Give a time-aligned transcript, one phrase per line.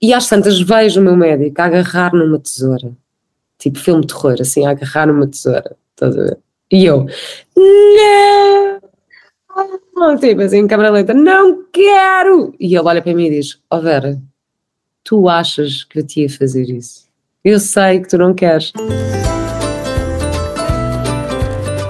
[0.00, 2.92] e às tantas vejo o meu médico a agarrar numa tesoura,
[3.58, 6.38] tipo filme de terror, assim, a agarrar numa tesoura, estás a ver?
[6.72, 7.06] E eu,
[7.56, 8.80] não!
[10.18, 12.54] Tipo assim, em câmera lenta, não quero!
[12.58, 14.18] E ele olha para mim e diz: Ó oh Vera,
[15.04, 17.08] tu achas que eu te ia fazer isso?
[17.44, 18.72] Eu sei que tu não queres.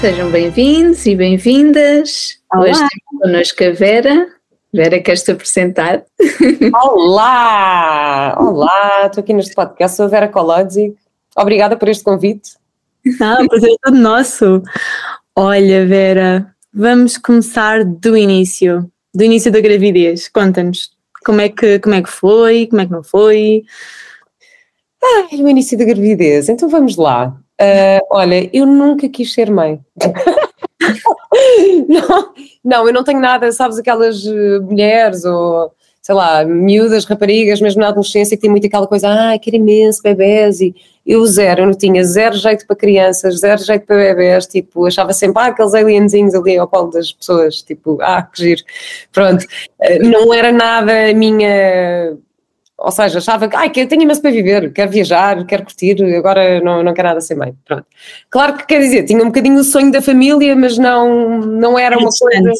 [0.00, 2.38] Sejam bem-vindos e bem-vindas.
[2.54, 4.28] Hoje temos connosco a Vera.
[4.72, 6.04] Vera, queres te apresentar?
[6.84, 8.36] Olá!
[8.38, 9.06] Olá!
[9.06, 10.94] Estou aqui neste podcast, sou a Vera Colodzi.
[11.36, 12.52] Obrigada por este convite.
[13.20, 14.62] Ah, o prazer é todo nosso.
[15.34, 20.28] Olha, Vera, vamos começar do início, do início da gravidez.
[20.28, 20.92] Conta-nos
[21.24, 23.64] como é, que, como é que foi, como é que não foi.
[25.02, 27.36] Ah, o início da gravidez, então vamos lá.
[27.60, 29.80] Uh, olha, eu nunca quis ser mãe.
[31.88, 35.72] não, não, eu não tenho nada, sabes, aquelas eh, mulheres ou
[36.08, 40.02] sei lá, miúdas, raparigas, mesmo na adolescência, que tem muito aquela coisa, ah, quero imenso
[40.02, 44.46] bebés, e eu zero, eu não tinha zero jeito para crianças, zero jeito para bebés,
[44.46, 48.62] tipo, achava sempre, ah, aqueles alienzinhos ali ao colo das pessoas, tipo, ah, que giro,
[49.12, 49.44] pronto,
[49.82, 52.16] eh, não era nada a minha
[52.78, 56.00] ou seja, achava que ai, que eu tenho imenso para viver, quero viajar, quero curtir,
[56.14, 57.52] agora não, não quero nada ser mãe.
[57.64, 57.84] Pronto.
[58.30, 61.98] Claro que quer dizer, tinha um bocadinho o sonho da família, mas não, não era
[61.98, 62.52] uma coisa.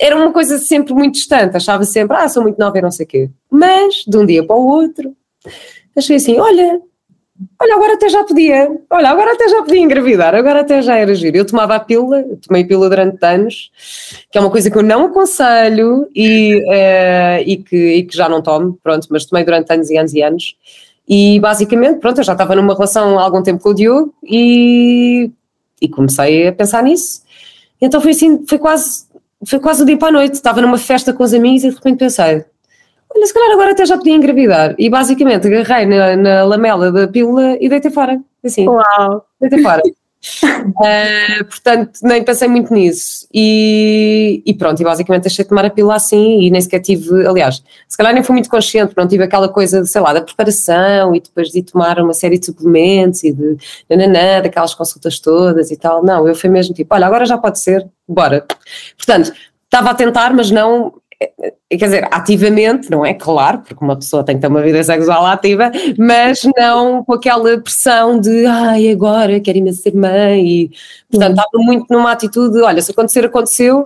[0.00, 3.04] Era uma coisa sempre muito distante, achava sempre, ah, sou muito nova e não sei
[3.04, 3.30] o quê.
[3.50, 5.14] Mas, de um dia para o outro,
[5.96, 6.80] achei assim: olha,
[7.60, 11.14] Olha, agora até já podia, olha, agora até já podia engravidar, agora até já era
[11.14, 11.36] giro.
[11.36, 13.70] Eu tomava a pílula, tomei pílula durante anos,
[14.30, 18.28] que é uma coisa que eu não aconselho e, uh, e, que, e que já
[18.28, 20.56] não tomo, pronto, mas tomei durante anos e anos e anos.
[21.08, 25.30] E basicamente, pronto, eu já estava numa relação há algum tempo com o Diogo e,
[25.80, 27.22] e comecei a pensar nisso.
[27.80, 29.04] Então foi assim, foi quase,
[29.46, 31.74] foi quase o dia para a noite, estava numa festa com os amigos e de
[31.74, 32.44] repente pensei,
[33.14, 34.74] olha, se calhar agora até já podia engravidar.
[34.78, 38.20] E basicamente agarrei na, na lamela da pílula e deitei fora.
[38.44, 38.68] Assim.
[38.68, 39.24] Uau!
[39.40, 39.82] Deitei fora.
[39.84, 43.26] uh, portanto, nem pensei muito nisso.
[43.32, 47.26] E, e, pronto, e basicamente deixei de tomar a pílula assim e nem sequer tive,
[47.26, 51.14] aliás, se calhar nem fui muito consciente, não tive aquela coisa, sei lá, da preparação
[51.14, 53.56] e depois de tomar uma série de suplementos e de
[53.88, 56.04] nananã, daquelas consultas todas e tal.
[56.04, 58.44] Não, eu fui mesmo tipo, olha, agora já pode ser, bora.
[58.96, 59.32] Portanto,
[59.64, 60.92] estava a tentar, mas não
[61.68, 63.14] quer dizer, ativamente, não é?
[63.14, 67.58] Claro, porque uma pessoa tem que ter uma vida sexual ativa, mas não com aquela
[67.60, 70.46] pressão de ai, agora quero imenso ser mãe.
[70.46, 70.70] E,
[71.10, 73.80] portanto, estava muito numa atitude: olha, se acontecer, aconteceu,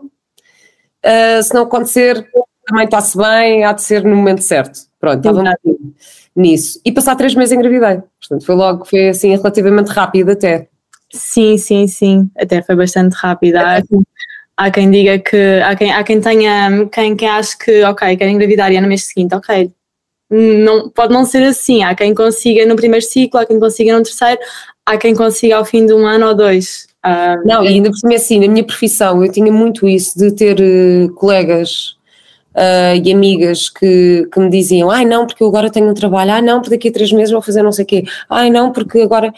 [1.05, 2.27] uh, se não acontecer,
[2.67, 4.81] também está-se bem, há de ser no momento certo.
[4.99, 5.95] Pronto, estava muito
[6.35, 6.81] nisso.
[6.85, 8.03] E passar três meses engravidei.
[8.21, 10.69] Portanto, foi logo, foi assim relativamente rápido até.
[11.13, 13.57] Sim, sim, sim, até foi bastante rápido.
[13.57, 13.81] Há,
[14.57, 18.29] há quem diga que há quem, há quem tenha quem, quem acha que ok, quer
[18.29, 19.71] engravidar e é no mês seguinte, ok.
[20.29, 24.03] Não, pode não ser assim, há quem consiga no primeiro ciclo, há quem consiga no
[24.03, 24.41] terceiro,
[24.85, 26.89] há quem consiga ao fim de um ano ou dois.
[27.05, 30.33] Uh, não, e ainda por cima assim, na minha profissão eu tinha muito isso de
[30.33, 31.97] ter uh, colegas
[32.57, 36.33] uh, e amigas que, que me diziam, ai não, porque eu agora tenho um trabalho,
[36.33, 38.73] ai não, porque daqui a três meses vou fazer não sei o quê, ai não,
[38.73, 39.33] porque agora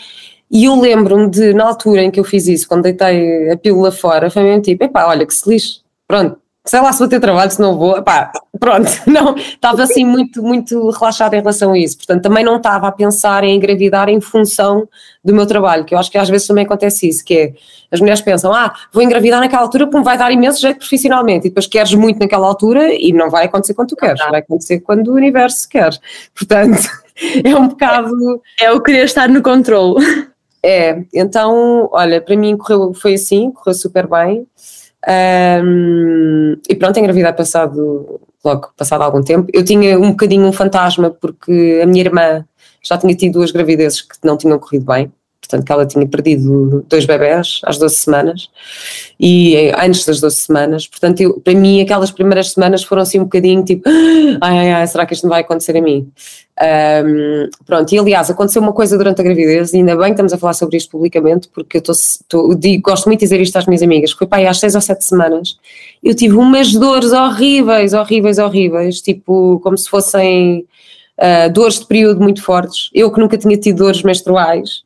[0.51, 3.93] e eu lembro-me de, na altura em que eu fiz isso, quando deitei a pílula
[3.93, 7.21] fora, foi mesmo tipo, epá, olha que se lixe, pronto, sei lá se vou ter
[7.21, 11.79] trabalho, se não vou, epá, pronto, não, estava assim muito, muito relaxada em relação a
[11.79, 14.89] isso, portanto também não estava a pensar em engravidar em função
[15.23, 17.53] do meu trabalho, que eu acho que às vezes também acontece isso, que é,
[17.91, 21.47] as mulheres pensam, ah, vou engravidar naquela altura porque me vai dar imenso jeito profissionalmente,
[21.47, 24.81] e depois queres muito naquela altura e não vai acontecer quando tu queres, vai acontecer
[24.81, 25.91] quando o universo quer,
[26.35, 26.89] portanto...
[27.45, 28.41] É um bocado.
[28.61, 30.05] É o querer estar no controle.
[30.63, 34.47] É, então, olha, para mim correu, foi assim, correu super bem.
[35.65, 39.49] Um, e pronto, engravidar passado, logo passado algum tempo.
[39.53, 42.45] Eu tinha um bocadinho um fantasma porque a minha irmã
[42.83, 45.13] já tinha tido duas gravidezes que não tinham corrido bem
[45.49, 48.51] portanto que ela tinha perdido dois bebés às 12 semanas
[49.19, 53.19] e eh, antes das 12 semanas, portanto eu, para mim aquelas primeiras semanas foram assim
[53.19, 53.89] um bocadinho tipo,
[54.41, 56.11] ai, ai, ai será que isto não vai acontecer a mim?
[56.61, 60.33] Um, pronto, e aliás aconteceu uma coisa durante a gravidez e ainda bem que estamos
[60.33, 61.93] a falar sobre isto publicamente porque eu tô,
[62.29, 64.81] tô, digo, gosto muito de dizer isto às minhas amigas, foi pai às 6 ou
[64.81, 65.57] 7 semanas
[66.03, 70.67] eu tive umas dores horríveis, horríveis, horríveis, tipo como se fossem
[71.19, 72.91] uh, dores de período muito fortes.
[72.95, 74.83] Eu que nunca tinha tido dores menstruais,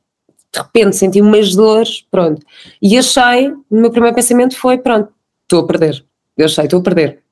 [0.54, 2.44] de repente senti umas dores, pronto.
[2.80, 5.08] E achei, o meu primeiro pensamento foi: pronto,
[5.42, 6.04] estou a perder.
[6.36, 7.22] Eu achei, estou a perder.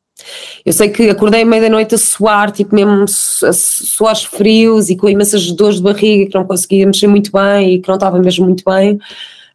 [0.64, 5.08] Eu sei que acordei meia da noite a suar, tipo mesmo suores frios e com
[5.08, 8.44] imensas dores de barriga que não conseguia mexer muito bem e que não estava mesmo
[8.44, 8.98] muito bem.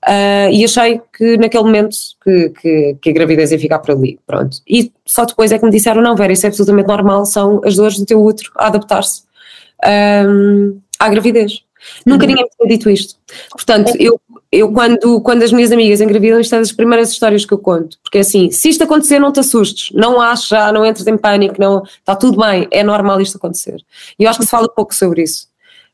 [0.05, 4.19] Uh, e achei que naquele momento que, que, que, a gravidez ia ficar por ali,
[4.25, 4.57] pronto.
[4.67, 7.75] E só depois é que me disseram, não Vera, isso é absolutamente normal, são as
[7.75, 9.23] dores do teu útero a adaptar-se
[9.83, 11.63] um, à gravidez.
[12.05, 12.29] Nunca uhum.
[12.29, 13.15] ninguém me tinha dito isto.
[13.51, 14.19] Portanto, eu,
[14.51, 17.97] eu quando, quando as minhas amigas engravidam, isto é das primeiras histórias que eu conto.
[18.03, 21.83] Porque assim, se isto acontecer, não te assustes, não já, não entres em pânico, não,
[21.83, 23.83] está tudo bem, é normal isto acontecer.
[24.17, 25.47] E eu acho que se fala pouco sobre isso.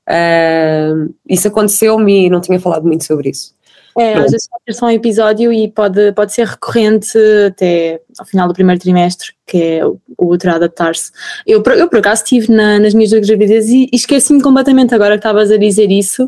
[0.10, 3.54] Uh, isso aconteceu-me e não tinha falado muito sobre isso.
[3.98, 7.18] É, às vezes pode ser só um episódio e pode, pode ser recorrente
[7.48, 11.12] até ao final do primeiro trimestre, que é o, outro a adaptar-se.
[11.46, 15.16] Eu, eu, por acaso, estive na, nas minhas duas gravidezes e, e esqueci-me completamente agora
[15.16, 16.26] que estavas a dizer isso.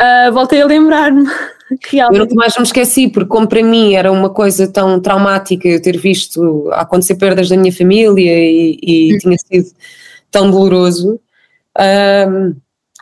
[0.00, 1.24] Uh, voltei a lembrar-me.
[1.92, 5.80] Eu nunca mais me esqueci, porque como para mim era uma coisa tão traumática eu
[5.80, 9.18] ter visto acontecer perdas da minha família e, e hum.
[9.18, 9.70] tinha sido
[10.32, 11.20] tão doloroso,
[11.78, 12.56] uh,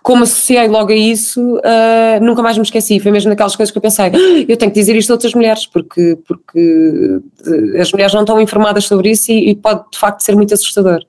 [0.08, 2.99] como associei logo a isso, uh, nunca mais me esqueci.
[2.99, 4.10] Foi mesmo daquelas coisas que eu pensei, ah,
[4.49, 8.40] eu tenho que dizer isto a outras mulheres, porque, porque eh, as mulheres não estão
[8.40, 11.05] informadas sobre isso e, e pode de facto ser muito assustador.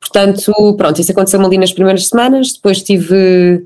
[0.00, 3.64] Portanto, pronto, isso aconteceu ali nas primeiras semanas, depois tive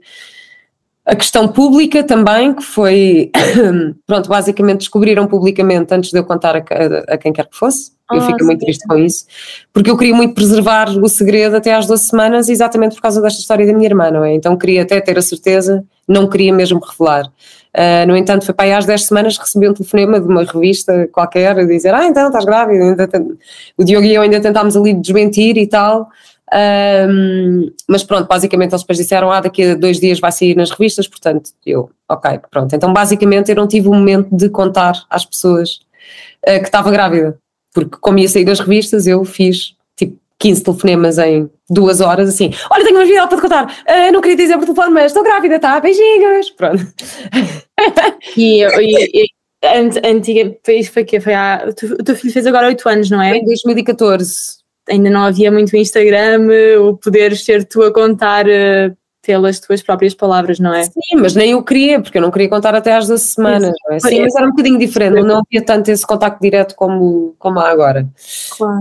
[1.06, 3.30] a questão pública também, que foi,
[4.04, 7.92] pronto, basicamente descobriram publicamente antes de eu contar a, a, a quem quer que fosse.
[8.10, 9.24] Eu oh, fico muito triste com isso,
[9.72, 13.40] porque eu queria muito preservar o segredo até às 12 semanas, exatamente por causa desta
[13.40, 14.32] história da minha irmã, não é?
[14.32, 17.26] Então queria até ter a certeza, não queria mesmo revelar.
[17.26, 21.08] Uh, no entanto, foi para aí às 10 semanas recebi um telefonema de uma revista
[21.12, 22.84] qualquer a dizer: Ah, então estás grávida.
[22.84, 23.08] Ainda
[23.76, 26.08] o Diogo e eu ainda tentámos ali desmentir e tal.
[26.52, 30.70] Um, mas pronto, basicamente eles depois disseram: Ah, daqui a dois dias vai sair nas
[30.70, 32.74] revistas, portanto, eu, ok, pronto.
[32.74, 35.80] Então, basicamente, eu não tive o momento de contar às pessoas
[36.46, 37.36] uh, que estava grávida,
[37.74, 42.52] porque como ia sair das revistas, eu fiz tipo 15 telefonemas em duas horas, assim:
[42.70, 45.24] Olha, tenho uma vida para te contar, uh, não queria dizer por telefone, mas estou
[45.24, 45.80] grávida, tá?
[45.80, 46.86] Beijinhos, pronto.
[48.36, 49.26] e, e, e
[50.04, 53.36] antiga, foi, foi que foi há, o teu filho fez agora 8 anos, não é?
[53.36, 56.48] Em 2014 ainda não havia muito Instagram,
[56.80, 58.96] o poderes ser tu a contar uh,
[59.26, 60.84] pelas tuas próprias palavras, não é?
[60.84, 63.98] Sim, mas nem eu queria, porque eu não queria contar até às 12 semanas, é?
[63.98, 67.68] Sim, mas era um bocadinho diferente, não havia tanto esse contacto direto como, como há
[67.68, 68.06] agora.
[68.56, 68.78] Claro.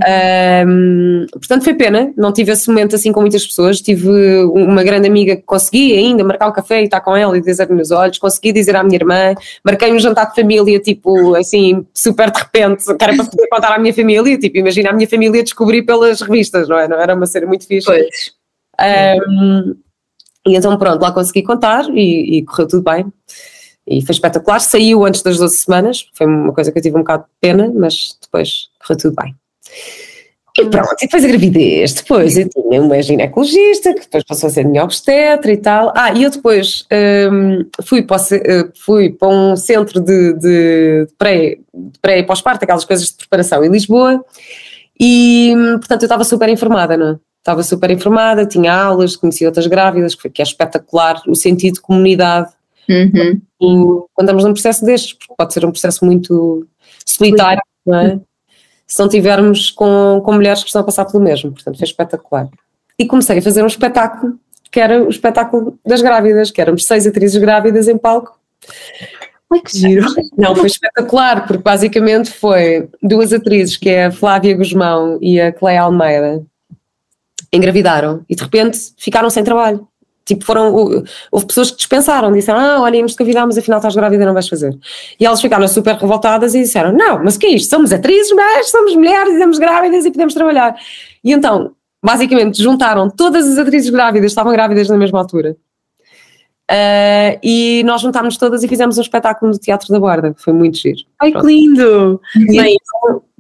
[0.68, 4.07] Um, portanto, foi pena, não tive esse momento assim com muitas pessoas, tive
[4.45, 7.75] uma grande amiga que consegui ainda marcar um café e estar com ela e dizer-me
[7.75, 9.33] nos olhos, consegui dizer à minha irmã,
[9.63, 13.74] marquei um jantar de família, tipo, assim, super de repente, que era para poder contar
[13.74, 16.88] à minha família, tipo, imagina a minha família descobrir pelas revistas, não é?
[16.88, 17.88] Não era uma cena muito fixe.
[17.88, 18.36] Pois.
[18.80, 19.75] Um,
[20.47, 23.12] e então pronto, lá consegui contar e, e, correu tudo bem.
[23.88, 24.59] E foi espetacular.
[24.59, 27.71] Saiu antes das 12 semanas, foi uma coisa que eu tive um bocado de pena,
[27.75, 29.36] mas depois correu tudo bem.
[30.57, 34.50] E pronto, e depois a gravidez, depois eu tinha uma ginecologista que depois passou a
[34.50, 35.92] ser minha obstetra e tal.
[35.94, 36.86] Ah, e eu depois
[37.30, 41.57] um, fui, para, uh, fui para um centro de, de, de pré,
[42.01, 44.24] pré e pós-parto, aquelas coisas de preparação em Lisboa,
[44.98, 47.19] e hum, portanto eu estava super informada, não é?
[47.45, 52.51] Estava super informada, tinha aulas, conhecia outras grávidas, que é espetacular o sentido de comunidade.
[52.88, 53.41] Uhum.
[53.58, 56.67] quando estamos num processo destes, porque pode ser um processo muito
[57.03, 58.19] solitário, não é?
[58.86, 62.48] Se não tivermos com, com mulheres que estão a passar pelo mesmo, portanto foi espetacular.
[62.98, 64.39] E comecei a fazer um espetáculo,
[64.72, 68.39] que era o espetáculo das grávidas, que éramos seis atrizes grávidas em palco.
[69.51, 70.05] Ai, que giro!
[70.38, 75.51] Não, foi espetacular, porque basicamente foi duas atrizes, que é a Flávia Guzmão e a
[75.51, 76.46] Cleia Almeida,
[77.55, 79.88] engravidaram e de repente ficaram sem trabalho.
[80.25, 80.74] Tipo, foram,
[81.31, 84.50] houve pessoas que dispensaram, disseram, ah, olha, íamos engravidar, mas afinal estás grávida, não vais
[84.50, 84.75] fazer.
[85.19, 87.69] E elas ficaram super revoltadas e disseram, não, mas o que é isto?
[87.69, 90.75] Somos atrizes, mas somos mulheres e somos grávidas e podemos trabalhar.
[91.24, 95.55] E então, basicamente, juntaram todas as atrizes grávidas, estavam grávidas na mesma altura.
[96.72, 100.77] Uh, e nós juntámos todas e fizemos um espetáculo no Teatro da Borda, foi muito
[100.77, 101.01] giro.
[101.22, 101.45] Ai, Pronto.
[101.45, 102.22] que lindo!
[102.48, 102.75] Bem,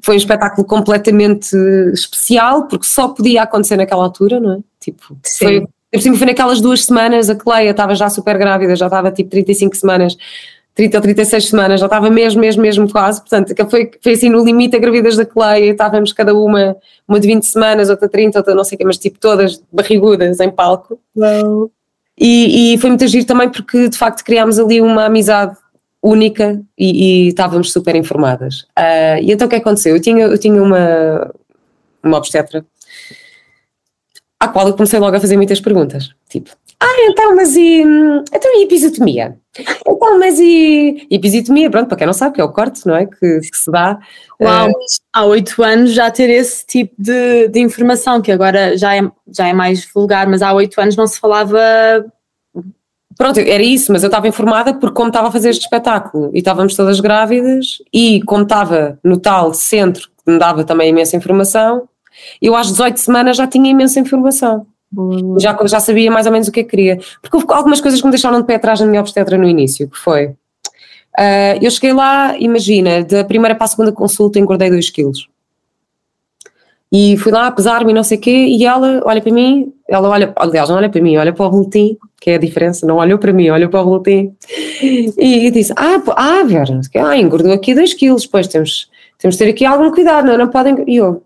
[0.03, 1.55] foi um espetáculo completamente
[1.91, 4.57] especial, porque só podia acontecer naquela altura, não é?
[4.79, 5.65] Tipo, Sim.
[5.91, 9.31] foi, cima foi naquelas duas semanas, a Cleia estava já super grávida, já estava tipo
[9.31, 10.15] 35 semanas,
[10.75, 14.45] 30 ou 36 semanas, já estava mesmo, mesmo, mesmo quase, portanto, foi, foi assim no
[14.45, 16.77] limite a gravidez da Cleia, estávamos cada uma,
[17.07, 20.39] uma de 20 semanas, outra 30, outra não sei o quê, mas tipo todas barrigudas
[20.39, 20.99] em palco.
[21.15, 21.71] Wow.
[22.19, 25.57] E, e foi muito giro também porque de facto criámos ali uma amizade
[26.01, 28.61] única e, e estávamos super informadas.
[28.77, 29.95] Uh, e então o que aconteceu?
[29.95, 31.33] Eu tinha, eu tinha uma,
[32.03, 32.65] uma obstetra.
[34.39, 36.11] à qual eu comecei logo a fazer muitas perguntas.
[36.29, 37.81] Tipo, ah, então, mas e.
[37.81, 39.37] Então, e episiotomia?
[39.87, 41.07] Então, mas e.
[41.09, 43.05] Episiotomia, pronto, para quem não sabe, que é o corte, não é?
[43.05, 43.99] Que, que se dá.
[44.41, 44.73] Uau, uh,
[45.13, 49.47] há oito anos já ter esse tipo de, de informação, que agora já é, já
[49.47, 51.59] é mais vulgar, mas há oito anos não se falava
[53.17, 56.39] Pronto, era isso, mas eu estava informada porque como estava a fazer este espetáculo e
[56.39, 61.87] estávamos todas grávidas e como estava no tal centro que me dava também imensa informação,
[62.41, 64.67] eu às 18 semanas já tinha imensa informação.
[65.39, 66.99] Já, já sabia mais ou menos o que é que queria.
[67.21, 69.89] Porque houve algumas coisas que me deixaram de pé atrás na minha obstetra no início,
[69.89, 70.27] que foi...
[71.17, 75.29] Uh, eu cheguei lá, imagina, da primeira para a segunda consulta engordei 2 quilos.
[76.91, 80.31] E fui lá pesar-me não sei o quê, e ela olha para mim, ela olha,
[80.35, 83.17] aliás, não olha para mim, olha para o boletim, que é a diferença, não olhou
[83.17, 84.33] para mim, olhou para o boletim,
[84.81, 85.11] e,
[85.47, 89.49] e disse, ah, ah, Vera, ah, engordou aqui 2 quilos, pois temos, temos de ter
[89.49, 91.21] aqui algum cuidado, não, não podem, e eu,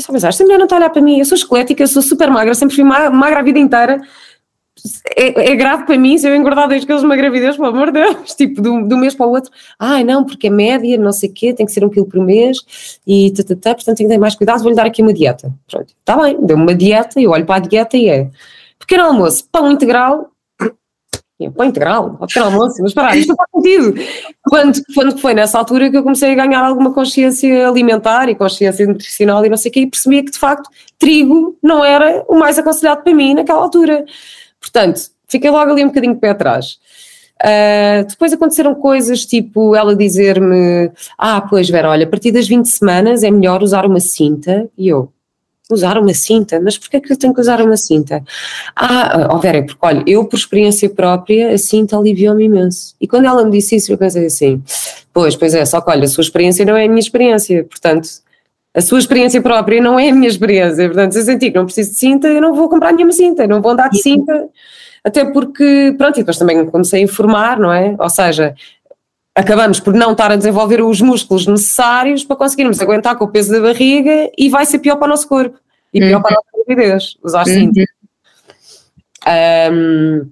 [0.00, 2.02] só pensar, esta mulher não está a olhar para mim, eu sou esquelética, eu sou
[2.02, 4.00] super magra, sempre fui magra a vida inteira,
[5.16, 8.00] é, é, grave para mim se eu engordar 2 quilos numa gravidez, pelo amor de
[8.00, 9.50] Deus, tipo, do, do mês para o outro.
[9.78, 12.24] Ai, não, porque é média, não sei o quê, tem que ser um quilo por
[12.24, 12.98] mês.
[13.06, 15.52] E tatatá, portanto tenho que ter mais cuidado, vou-lhe dar aqui uma dieta.
[15.70, 18.30] Pronto, está bem, deu-me uma dieta, eu olho para a dieta e é.
[18.78, 20.29] Pequeno almoço, pão integral,
[21.48, 23.94] pão integral, pequeno almoço, mas para isto não faz sentido.
[24.48, 28.86] Quando, quando foi nessa altura que eu comecei a ganhar alguma consciência alimentar e consciência
[28.86, 30.68] nutricional e não sei o quê, e percebia que de facto
[30.98, 34.04] trigo não era o mais aconselhado para mim naquela altura.
[34.60, 36.78] Portanto, fiquei logo ali um bocadinho de pé atrás.
[37.42, 42.66] Uh, depois aconteceram coisas tipo ela dizer-me: Ah, pois Vera, olha, a partir das 20
[42.66, 44.68] semanas é melhor usar uma cinta.
[44.76, 45.10] E eu,
[45.74, 46.60] usar uma cinta?
[46.60, 48.22] Mas porquê que eu tenho que usar uma cinta?
[48.76, 52.94] Ah, oh Vera, é porque olha, eu por experiência própria, a cinta aliviou-me imenso.
[53.00, 54.62] E quando ela me disse isso, eu pensei assim:
[55.12, 58.08] Pois, pois é, só que olha, a sua experiência não é a minha experiência, portanto.
[58.72, 61.64] A sua experiência própria não é a minha experiência, portanto, se eu sentir que não
[61.64, 64.48] preciso de cinta, eu não vou comprar nenhuma cinta, não vou andar de cinta,
[65.02, 67.96] até porque, pronto, e depois também comecei a informar, não é?
[67.98, 68.54] Ou seja,
[69.34, 73.52] acabamos por não estar a desenvolver os músculos necessários para conseguirmos aguentar com o peso
[73.52, 75.58] da barriga e vai ser pior para o nosso corpo
[75.92, 76.22] e pior uhum.
[76.22, 77.80] para a nossa gravidez, usar cinta.
[77.80, 77.86] Uhum.
[79.72, 80.30] Um,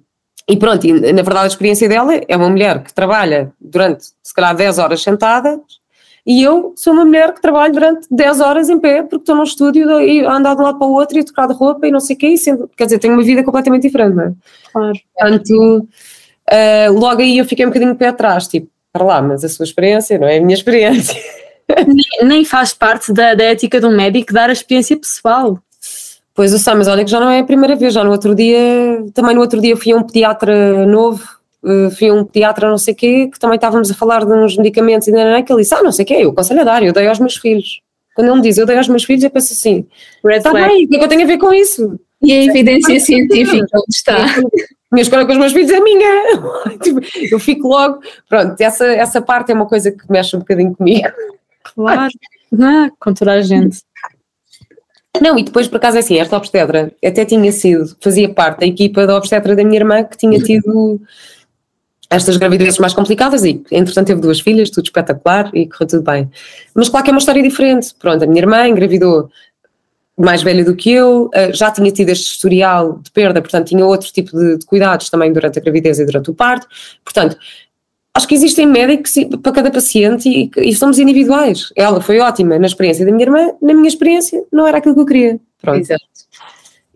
[0.49, 4.33] e pronto, e, na verdade a experiência dela é uma mulher que trabalha durante se
[4.33, 5.61] calhar 10 horas sentada
[6.25, 9.43] e eu sou uma mulher que trabalho durante 10 horas em pé, porque estou num
[9.43, 11.91] estúdio e ando de um lado para o outro e a trocar de roupa e
[11.91, 14.33] não sei o quê, e sendo, quer dizer, tenho uma vida completamente diferente, não é?
[14.71, 14.93] Claro.
[15.17, 15.87] Portanto,
[16.51, 19.49] uh, logo aí eu fiquei um bocadinho de pé atrás, tipo, para lá, mas a
[19.49, 21.19] sua experiência não é a minha experiência.
[21.87, 25.59] Nem, nem faz parte da, da ética de um médico dar a experiência pessoal.
[26.33, 28.33] Pois eu sei, mas olha que já não é a primeira vez, já no outro
[28.33, 28.57] dia,
[29.13, 31.21] também no outro dia fui a um pediatra novo
[31.63, 34.33] uh, fui a um pediatra não sei o quê, que também estávamos a falar de
[34.33, 36.63] uns medicamentos e não que ele disse, ah, não sei o quê, eu aconselho a
[36.63, 37.81] dar, eu dei aos meus filhos.
[38.15, 39.85] Quando ele me diz, eu dei aos meus filhos, eu penso assim,
[40.25, 41.99] está bem, o que é que eu tenho a ver com isso?
[42.21, 44.17] E a evidência científica onde está?
[44.91, 46.79] Minha escolha com os meus filhos é minha.
[46.81, 46.99] Tipo,
[47.31, 51.07] eu fico logo, pronto, essa, essa parte é uma coisa que mexe um bocadinho comigo.
[51.63, 52.11] Claro,
[52.61, 53.81] ah, com toda a gente.
[55.21, 58.65] Não, e depois por acaso é assim, esta obstetra até tinha sido, fazia parte da
[58.65, 61.01] equipa da obstetra da minha irmã que tinha tido
[62.09, 66.29] estas gravidezes mais complicadas e, entretanto, teve duas filhas, tudo espetacular e correu tudo bem.
[66.73, 67.93] Mas claro que é uma história diferente.
[67.99, 69.29] Pronto, a minha irmã engravidou
[70.21, 73.85] mais velha do que eu, eh, já tinha tido este historial de perda, portanto, tinha
[73.85, 76.67] outro tipo de, de cuidados também durante a gravidez e durante o parto.
[77.03, 77.37] Portanto,
[78.13, 81.71] acho que existem médicos para cada paciente e, e somos individuais.
[81.75, 85.01] Ela foi ótima na experiência da minha irmã, na minha experiência não era aquilo que
[85.01, 85.39] eu queria.
[85.61, 85.79] Pronto.
[85.79, 86.03] Exato.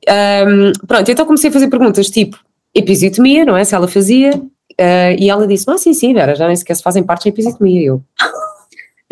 [0.09, 2.37] Um, pronto, então comecei a fazer perguntas tipo
[2.75, 3.63] episiotomia, não é?
[3.63, 4.41] Se ela fazia,
[4.73, 7.31] Uh, e ela disse: Ah, sim, sim, Vera, já nem sequer se fazem partes sem
[7.31, 7.85] episiotomia.
[7.85, 8.01] Eu.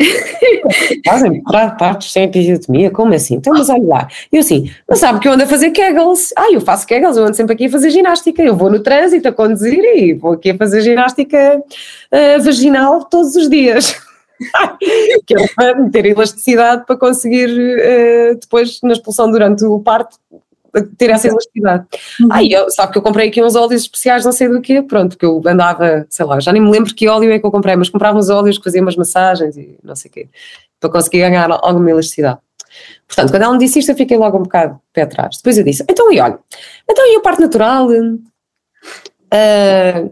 [1.06, 2.90] fazem partes sem episiotomia?
[2.90, 3.34] Como assim?
[3.34, 4.08] Então, mas olha lá.
[4.32, 6.32] E eu assim, não sabe que eu ando a fazer kegels?
[6.36, 8.42] Ah, eu faço kegels, eu ando sempre aqui a fazer ginástica.
[8.42, 13.36] Eu vou no trânsito a conduzir e vou aqui a fazer ginástica uh, vaginal todos
[13.36, 13.94] os dias.
[15.26, 20.16] que é para ter elasticidade para conseguir uh, depois na expulsão durante o parto
[20.96, 21.86] ter essa elasticidade.
[22.20, 22.28] Uhum.
[22.30, 25.18] Aí, eu, sabe que eu comprei aqui uns óleos especiais, não sei do quê, pronto,
[25.18, 27.76] que eu andava, sei lá, já nem me lembro que óleo é que eu comprei,
[27.76, 30.28] mas comprava uns óleos que faziam umas massagens e não sei o quê,
[30.80, 32.38] para conseguir ganhar alguma elasticidade.
[33.06, 35.36] Portanto, quando ela me disse isto, eu fiquei logo um bocado pé atrás.
[35.36, 36.38] Depois eu disse, então e olha,
[36.88, 37.88] então e a parte natural?
[37.90, 38.18] Uh,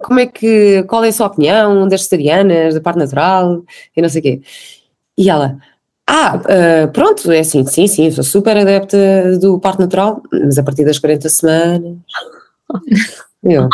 [0.03, 3.65] como é que, qual é a sua opinião das vegetarianas, da parte natural
[3.97, 4.41] e não sei o quê?
[5.17, 5.59] E ela,
[6.13, 10.63] ah, uh, pronto, é assim, sim, sim, sou super adepta do parto natural, mas a
[10.65, 11.97] partir das 40 semanas.
[13.43, 13.69] Eu.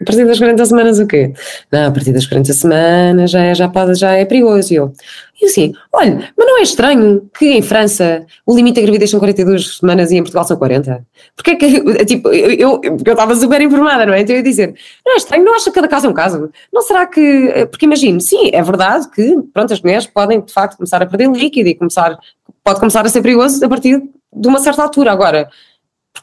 [0.00, 1.32] A partir das 40 semanas o quê?
[1.70, 4.72] Não, a partir das 40 semanas já é, já pode, já é perigoso.
[4.72, 4.92] E eu,
[5.40, 9.20] e assim, olha, mas não é estranho que em França o limite da gravidez são
[9.20, 11.06] 42 semanas e em Portugal são 40?
[11.36, 14.20] Porque é que, tipo, eu estava super informada, não é?
[14.20, 14.74] Então eu ia dizer,
[15.06, 16.50] não é estranho, não acha que cada caso é um caso?
[16.72, 20.76] Não será que, porque imagino, sim, é verdade que, pronto, as mulheres podem de facto
[20.76, 22.18] começar a perder líquido e começar,
[22.64, 24.02] pode começar a ser perigoso a partir
[24.36, 25.12] de uma certa altura.
[25.12, 25.48] Agora,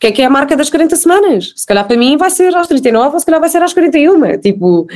[0.01, 1.53] porque é que é a marca das 40 semanas.
[1.55, 4.39] Se calhar para mim vai ser às 39 ou se calhar vai ser às 41.
[4.39, 4.87] Tipo,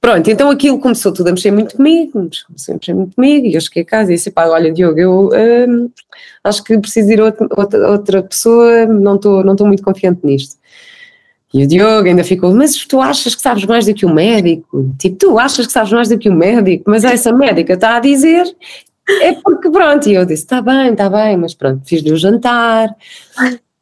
[0.00, 3.54] pronto, então aquilo começou tudo a mexer muito comigo, começou a mexer muito comigo e
[3.54, 5.30] eu cheguei a casa e disse, pá, olha Diogo, eu
[5.68, 5.88] hum,
[6.42, 10.56] acho que preciso ir outra, outra, outra pessoa, não estou não muito confiante nisto.
[11.52, 14.92] E o Diogo ainda ficou, mas tu achas que sabes mais do que o médico?
[14.98, 16.90] Tipo, tu achas que sabes mais do que o médico?
[16.90, 18.52] Mas essa médica está a dizer
[19.08, 22.96] é porque pronto, e eu disse, está bem, está bem, mas pronto, fiz-lhe o jantar,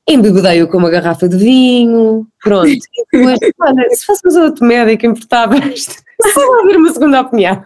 [0.09, 2.68] embebedei-o com uma garrafa de vinho, pronto.
[2.68, 2.78] E
[3.12, 6.02] depois, olha, se fôssemos outro médico, importava isto.
[6.32, 7.64] Só ouvir uma segunda opinião.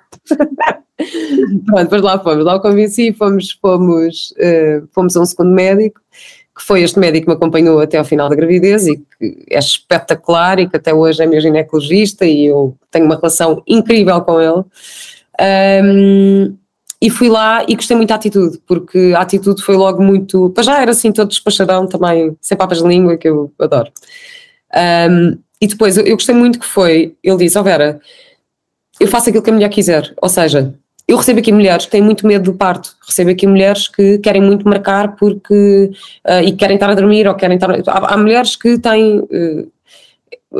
[1.66, 6.00] pronto, depois lá fomos, lá o convenci, fomos, fomos, uh, fomos a um segundo médico,
[6.56, 9.58] que foi este médico que me acompanhou até ao final da gravidez e que é
[9.58, 14.40] espetacular e que até hoje é meu ginecologista e eu tenho uma relação incrível com
[14.40, 14.64] ele.
[15.38, 16.56] Um,
[17.06, 20.52] e fui lá e gostei muito da atitude, porque a atitude foi logo muito.
[20.60, 23.92] Já era assim, todo despachadão também, sem papas de língua, que eu adoro.
[24.74, 27.14] Um, e depois eu, gostei muito que foi.
[27.22, 28.00] Ele disse: Ó oh Vera,
[28.98, 30.12] eu faço aquilo que a mulher quiser.
[30.20, 30.74] Ou seja,
[31.06, 34.42] eu recebo aqui mulheres que têm muito medo do parto, recebo aqui mulheres que querem
[34.42, 35.92] muito marcar porque.
[36.26, 37.70] Uh, e querem estar a dormir ou querem estar.
[37.70, 39.20] Há, há mulheres que têm.
[39.20, 39.70] Uh,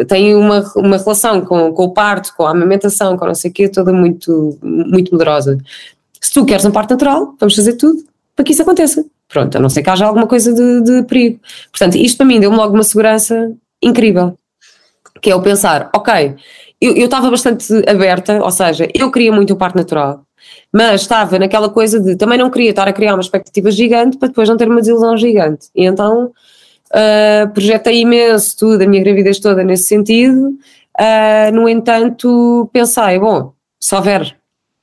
[0.06, 3.54] têm uma, uma relação com, com o parto, com a amamentação, com não sei o
[3.54, 5.58] quê, toda muito, muito poderosa
[6.20, 8.04] se tu queres um parto natural, vamos fazer tudo
[8.34, 9.04] para que isso aconteça.
[9.28, 11.40] Pronto, a não ser que haja alguma coisa de, de perigo.
[11.70, 14.38] Portanto, isto para mim deu-me logo uma segurança incrível,
[15.20, 16.36] que é o pensar, ok,
[16.80, 20.22] eu, estava bastante aberta, ou seja, eu queria muito o parto natural,
[20.72, 24.28] mas estava naquela coisa de também não queria estar a criar uma expectativa gigante para
[24.28, 25.68] depois não ter uma desilusão gigante.
[25.74, 30.50] E então uh, projetei imenso tudo, a minha gravidez toda nesse sentido.
[30.98, 34.36] Uh, no entanto, pensei, bom, se houver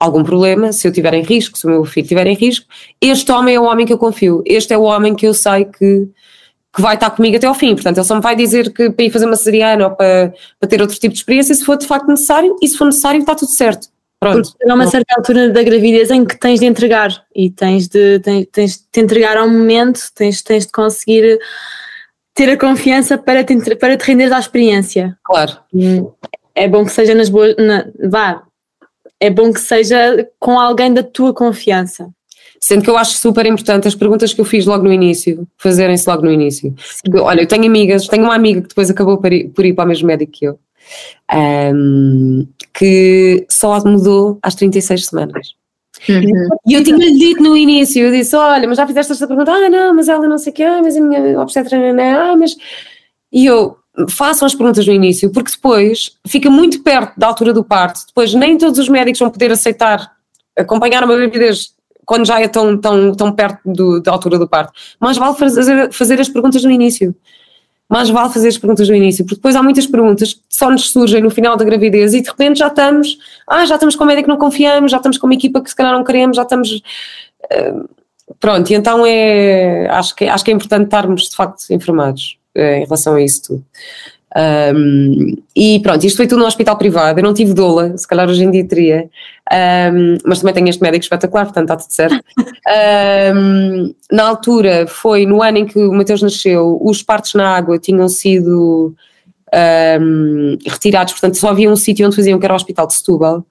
[0.03, 2.67] algum problema, se eu tiver em risco, se o meu filho estiver em risco,
[2.99, 5.65] este homem é o homem que eu confio, este é o homem que eu sei
[5.65, 6.07] que,
[6.75, 7.73] que vai estar comigo até ao fim.
[7.73, 10.69] Portanto, ele só me vai dizer que para ir fazer uma cesariana ou para, para
[10.69, 13.33] ter outro tipo de experiência, se for de facto necessário, e se for necessário, está
[13.33, 13.87] tudo certo.
[14.19, 14.51] Pronto.
[14.51, 18.19] Porque há uma certa altura da gravidez em que tens de entregar e tens de,
[18.19, 21.39] tens, tens de te entregar ao momento, tens, tens de conseguir
[22.33, 25.17] ter a confiança para te, para te render à experiência.
[25.23, 25.57] Claro.
[26.55, 27.55] É bom que seja nas boas.
[27.57, 28.43] Na, vá,
[29.23, 32.09] é bom que seja com alguém da tua confiança.
[32.59, 36.09] Sendo que eu acho super importante as perguntas que eu fiz logo no início, fazerem-se
[36.09, 36.75] logo no início.
[37.01, 39.73] Porque, olha, eu tenho amigas, tenho uma amiga que depois acabou por ir, por ir
[39.73, 40.59] para o mesmo médico que eu,
[41.73, 45.55] um, que só mudou às 36 semanas.
[46.09, 46.49] Uhum.
[46.67, 49.69] E eu tinha-lhe dito no início, eu disse, olha, mas já fizeste esta pergunta, ah
[49.69, 52.35] não, mas ela não sei o que, ah, mas a minha obstetra não, é, ah,
[52.35, 52.57] mas...
[53.31, 53.77] E eu,
[54.09, 58.33] façam as perguntas no início, porque depois fica muito perto da altura do parto, depois
[58.33, 60.11] nem todos os médicos vão poder aceitar
[60.57, 61.73] acompanhar uma gravidez
[62.05, 64.73] quando já é tão, tão, tão perto do, da altura do parto.
[64.99, 67.15] Mais vale fazer, fazer as perguntas no início.
[67.89, 70.91] Mais vale fazer as perguntas no início, porque depois há muitas perguntas que só nos
[70.91, 74.07] surgem no final da gravidez e de repente já estamos, ah, já estamos com um
[74.07, 76.43] médico que não confiamos, já estamos com uma equipa que se calhar não queremos, já
[76.43, 76.71] estamos.
[76.71, 77.87] Uh,
[78.39, 79.87] pronto, e então é.
[79.89, 82.37] Acho que, acho que é importante estarmos de facto informados.
[82.55, 83.65] Eh, em relação a isso tudo.
[84.35, 87.19] Um, e pronto, isto foi tudo no hospital privado.
[87.19, 89.09] Eu não tive doula, se calhar hoje em dia teria,
[89.93, 92.23] um, mas também tenho este médico espetacular, portanto está tudo certo.
[93.35, 97.77] Um, na altura, foi no ano em que o Mateus nasceu, os partos na água
[97.77, 98.95] tinham sido
[100.65, 103.45] retirados, portanto só havia um sítio onde faziam, que era o Hospital de Setúbal.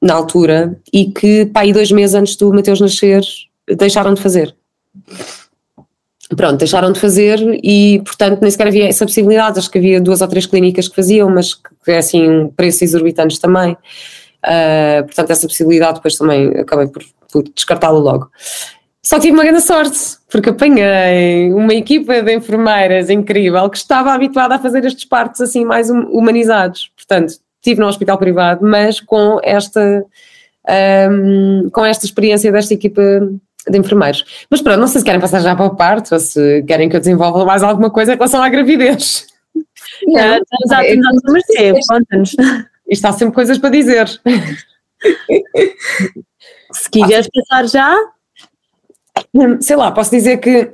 [0.00, 3.22] na altura, e que, pá, e dois meses antes do Mateus nascer,
[3.76, 4.54] deixaram de fazer
[6.34, 9.58] pronto, deixaram de fazer e, portanto, nem sequer havia essa possibilidade.
[9.58, 13.38] Acho que havia duas ou três clínicas que faziam, mas que é assim, preços exorbitantes
[13.38, 13.76] também.
[14.44, 18.30] Uh, portanto, essa possibilidade depois também acabei por, por descartá-la logo.
[19.06, 24.56] Só tive uma grande sorte, porque apanhei uma equipa de enfermeiras incrível que estava habituada
[24.56, 26.90] a fazer estes partos assim mais hum, humanizados.
[26.96, 27.34] Portanto,
[27.66, 30.04] estive no hospital privado, mas com esta,
[31.08, 33.00] um, com esta experiência desta equipa
[33.68, 34.46] de enfermeiros.
[34.50, 36.96] Mas pronto, não sei se querem passar já para o parto ou se querem que
[36.96, 39.26] eu desenvolva mais alguma coisa em relação à gravidez.
[40.06, 42.36] Não, estamos a atender a mercê, conta-nos.
[42.88, 44.08] Isto há sempre coisas para dizer.
[46.72, 47.96] Se quiseres passar já.
[49.60, 50.72] Sei lá, posso dizer que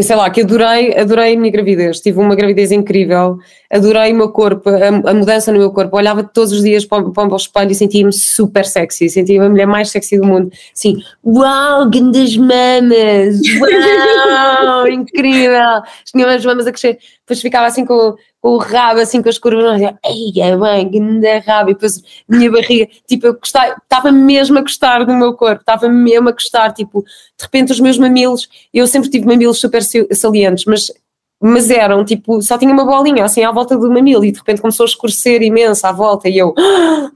[0.00, 3.38] sei lá, que adorei, adorei a minha gravidez, tive uma gravidez incrível,
[3.70, 7.10] adorei o meu corpo, a, a mudança no meu corpo, olhava todos os dias para,
[7.10, 10.96] para o espelho e sentia-me super sexy, sentia-me a mulher mais sexy do mundo, assim,
[11.22, 18.14] uau, grandes mamas, uau, incrível, tinha umas mamas a crescer, depois ficava assim com
[18.46, 22.88] o rabo, assim com as curvas, ei, é bem, grande rabo, e depois minha barriga,
[23.06, 27.42] tipo, eu estava mesmo a gostar do meu corpo, estava mesmo a gostar, tipo, de
[27.42, 30.92] repente os meus mamilos, eu sempre tive mamilos super salientes, mas
[31.40, 34.60] mas eram tipo, só tinha uma bolinha assim à volta do mamilo e de repente
[34.60, 36.54] começou a escurecer imenso à volta e eu,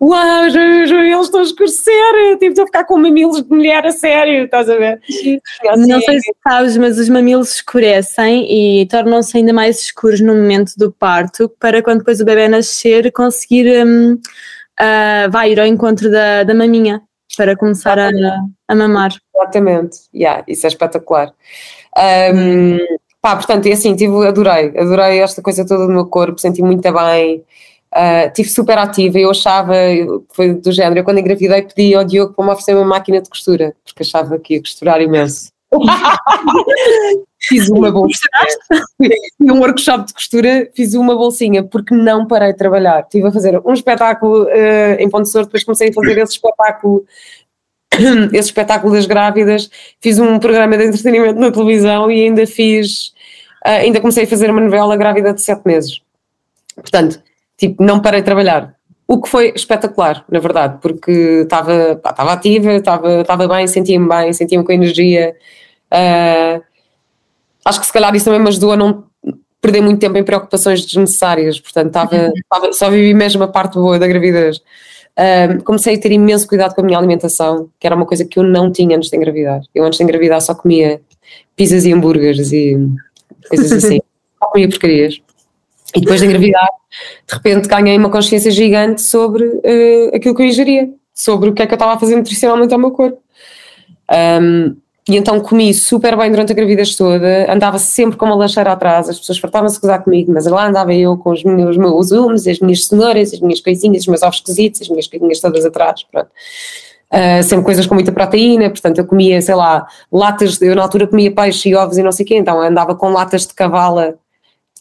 [0.00, 3.86] uau, já, já, eles estão a escurecer, tipo, estou a ficar com mamilos de mulher
[3.86, 5.00] a sério, estás a ver?
[5.08, 8.46] Assim, não sei se sabes, mas os mamilos escurecem
[8.82, 13.10] e tornam-se ainda mais escuros no momento do parto para quando depois o bebê nascer
[13.12, 17.02] conseguir um, uh, vai ir ao encontro da, da maminha
[17.36, 18.10] para começar a,
[18.68, 19.12] a mamar.
[19.34, 21.32] Exatamente, yeah, isso é espetacular.
[22.34, 22.78] Um,
[23.22, 26.80] Pá, portanto, e assim, tive, adorei, adorei esta coisa toda do meu corpo, senti muito
[26.80, 27.44] bem,
[27.94, 29.74] uh, tive super ativa, eu achava,
[30.30, 33.28] foi do género, eu quando engravidei pedi ao Diogo para me oferecer uma máquina de
[33.28, 35.50] costura, porque achava que ia costurar imenso.
[37.38, 38.30] fiz uma bolsinha,
[39.40, 43.60] um workshop de costura, fiz uma bolsinha, porque não parei de trabalhar, estive a fazer
[43.64, 47.04] um espetáculo uh, em Ponte Sordo, depois comecei a fazer esse espetáculo
[48.32, 53.08] esse espetáculo das grávidas, fiz um programa de entretenimento na televisão e ainda fiz,
[53.66, 56.00] uh, ainda comecei a fazer uma novela grávida de sete meses.
[56.74, 57.22] Portanto,
[57.56, 58.74] tipo, não parei de trabalhar.
[59.06, 64.32] O que foi espetacular, na verdade, porque estava, estava ativa, estava, estava bem, sentia-me bem,
[64.32, 65.34] sentia-me com energia.
[65.92, 66.62] Uh,
[67.64, 69.04] acho que se calhar isso também me ajudou a não
[69.60, 73.98] perder muito tempo em preocupações desnecessárias, portanto, estava, estava só vivi mesmo a parte boa
[73.98, 74.60] da gravidez.
[75.64, 78.42] Comecei a ter imenso cuidado com a minha alimentação, que era uma coisa que eu
[78.42, 79.60] não tinha antes de engravidar.
[79.74, 81.00] Eu antes de engravidar só comia
[81.56, 82.78] pizzas e hambúrgueres e
[83.48, 84.00] coisas assim,
[84.42, 85.20] só comia porcarias.
[85.94, 86.68] E depois de engravidar,
[87.26, 91.62] de repente ganhei uma consciência gigante sobre uh, aquilo que eu ingeria, sobre o que
[91.62, 93.20] é que eu estava a fazer nutricionalmente ao meu corpo.
[94.40, 94.76] Um,
[95.08, 99.08] e então comi super bem durante a gravidez toda, andava sempre com uma lancheira atrás,
[99.08, 102.46] as pessoas fartavam-se a gozar comigo, mas lá andava eu com os meus, os meus
[102.46, 106.04] as minhas cenouras, as minhas coisinhas, os meus ovos cozidos, as minhas coisinhas todas atrás,
[106.04, 106.28] pronto.
[107.12, 111.08] Uh, sempre coisas com muita proteína, portanto eu comia, sei lá, latas, eu na altura
[111.08, 114.14] comia peixe e ovos e não sei o quê, então andava com latas de cavala,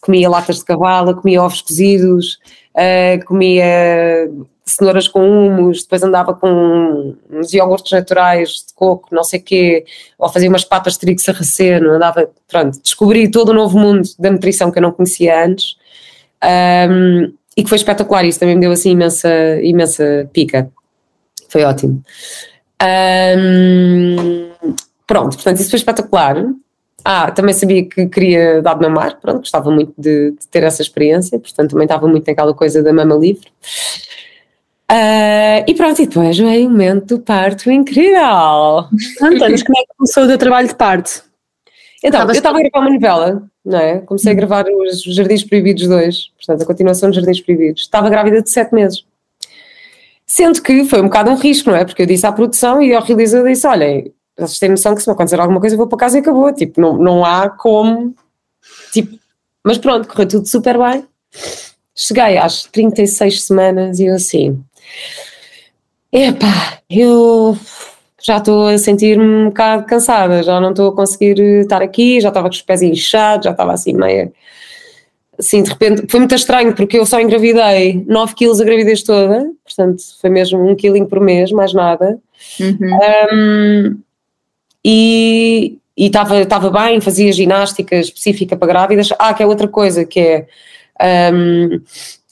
[0.00, 2.38] comia latas de cavala, comia ovos cozidos,
[2.76, 4.30] uh, comia
[4.72, 9.84] cenouras com humus, depois andava com uns iogurtes naturais de coco, não sei quê,
[10.18, 14.30] ou fazia umas patas de trigo sarraceno, andava, pronto, descobri todo o novo mundo da
[14.30, 15.76] nutrição que eu não conhecia antes
[16.42, 19.28] um, e que foi espetacular, isso também me deu assim imensa,
[19.62, 20.70] imensa pica,
[21.48, 22.02] foi ótimo.
[22.82, 24.50] Um,
[25.06, 26.36] pronto, portanto isso foi espetacular.
[27.04, 30.82] Ah, também sabia que queria dar de mamar, pronto, gostava muito de, de ter essa
[30.82, 33.48] experiência, portanto também estava muito naquela coisa da mama livre.
[34.90, 38.88] Uh, e pronto, e depois veio o momento do parto incrível.
[39.22, 41.22] António, como é que começou o teu trabalho de parto?
[42.02, 43.98] Então, eu estava a gravar uma novela, não é?
[44.00, 47.82] Comecei a gravar os Jardins Proibidos 2, portanto, a continuação dos Jardins Proibidos.
[47.82, 49.04] Estava grávida de 7 meses.
[50.26, 51.84] Sendo que foi um bocado um risco, não é?
[51.84, 55.08] Porque eu disse à produção e ao realizador disse: olhem, vocês têm noção que se
[55.08, 56.52] me acontecer alguma coisa eu vou para casa e acabou.
[56.52, 58.14] Tipo, não, não há como.
[58.92, 59.18] Tipo,
[59.64, 61.04] mas pronto, correu tudo super bem.
[61.94, 64.64] Cheguei às 36 semanas e eu assim,
[66.12, 67.56] Epá, eu
[68.22, 72.28] já estou a sentir-me um bocado cansada, já não estou a conseguir estar aqui, já
[72.28, 74.32] estava com os pés inchados, já estava assim meio.
[75.38, 79.50] Assim, de repente, foi muito estranho porque eu só engravidei 9 quilos a gravidez toda,
[79.64, 82.18] portanto foi mesmo um quilinho por mês, mais nada.
[82.60, 82.98] Uhum.
[83.32, 84.00] Um,
[84.84, 89.10] e estava bem, fazia ginástica específica para grávidas.
[89.18, 91.32] Ah, que é outra coisa que é.
[91.32, 91.80] Um,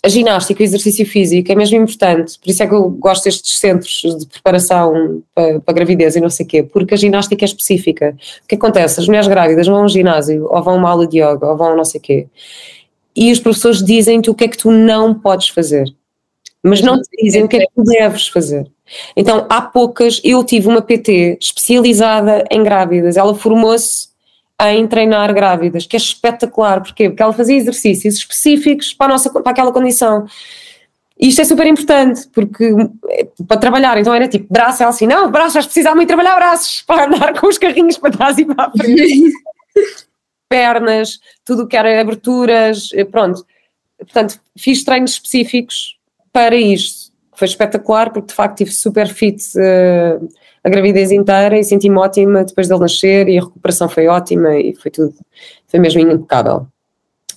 [0.05, 3.59] a ginástica, o exercício físico é mesmo importante, por isso é que eu gosto destes
[3.59, 7.47] centros de preparação para, para gravidez e não sei o quê, porque a ginástica é
[7.47, 8.17] específica.
[8.45, 9.01] O que acontece?
[9.01, 11.57] As mulheres grávidas vão a um ginásio, ou vão a uma aula de yoga, ou
[11.57, 12.29] vão a não sei o quê,
[13.15, 15.93] e os professores dizem-te o que é que tu não podes fazer,
[16.63, 18.71] mas não te dizem o que é que tu deves fazer.
[19.17, 24.08] Então, há poucas, eu tive uma PT especializada em grávidas, ela formou-se
[24.61, 27.09] em treinar grávidas, que é espetacular, porquê?
[27.09, 30.27] Porque ela fazia exercícios específicos para, nossa, para aquela condição.
[31.19, 32.73] E isto é super importante, porque
[33.11, 36.83] eh, para trabalhar, então era tipo braço, ela assim, não, braços, precisar muito trabalhar braços
[36.87, 39.33] para andar com os carrinhos para trás e para a frente.
[40.49, 43.45] Pernas, tudo o que era aberturas, eh, pronto.
[43.99, 45.99] Portanto, fiz treinos específicos
[46.33, 47.13] para isto.
[47.35, 50.29] foi espetacular porque de facto tive super fit uh,
[50.63, 54.75] a gravidez inteira e senti-me ótima depois dele nascer e a recuperação foi ótima e
[54.75, 55.15] foi tudo,
[55.67, 56.67] foi mesmo impecável.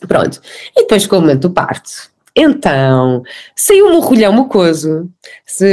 [0.08, 0.42] Pronto.
[0.76, 2.12] E depois ficou o momento do parto.
[2.36, 3.24] Então,
[3.56, 5.10] saiu-me um rolhão mucoso.
[5.46, 5.66] Se,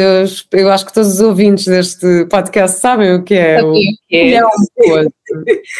[0.52, 3.72] eu acho que todos os ouvintes deste podcast sabem o que é o
[4.10, 5.12] rolhão mucoso.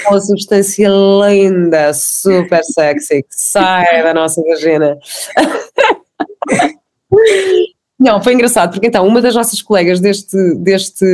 [0.09, 4.97] Uma substância linda, super sexy, que sai da nossa vagina.
[7.99, 11.05] Não, foi engraçado, porque então uma das nossas colegas deste, deste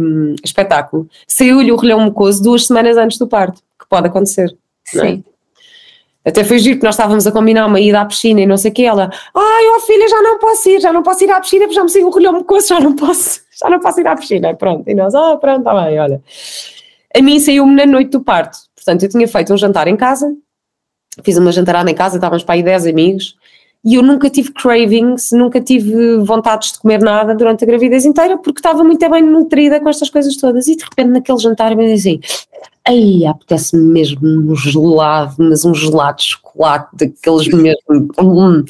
[0.00, 4.56] hum, espetáculo saiu-lhe o rolhão mucoso duas semanas antes do parto, que pode acontecer.
[4.94, 5.00] É?
[5.00, 5.24] Sim.
[6.24, 8.70] Até foi giro que nós estávamos a combinar uma ida à piscina e não sei
[8.70, 11.40] o que, ela, ai, ó filha, já não posso ir, já não posso ir à
[11.40, 14.06] piscina, porque já me saiu o rolhão mucoso, já não posso, já não posso ir
[14.06, 14.88] à piscina, pronto.
[14.88, 16.22] E nós, ah, pronto, está bem, olha.
[17.16, 20.32] A mim saiu-me na noite do parto, portanto eu tinha feito um jantar em casa,
[21.24, 23.36] fiz uma jantarada em casa, estávamos para aí 10 amigos,
[23.84, 28.38] e eu nunca tive cravings, nunca tive vontades de comer nada durante a gravidez inteira,
[28.38, 30.68] porque estava muito bem nutrida com estas coisas todas.
[30.68, 32.20] E de repente, naquele jantar, eu me dizia assim:
[32.86, 38.08] Ai, apetece-me mesmo um gelado, mas um gelado de chocolate, daqueles mesmo.
[38.20, 38.64] Hum.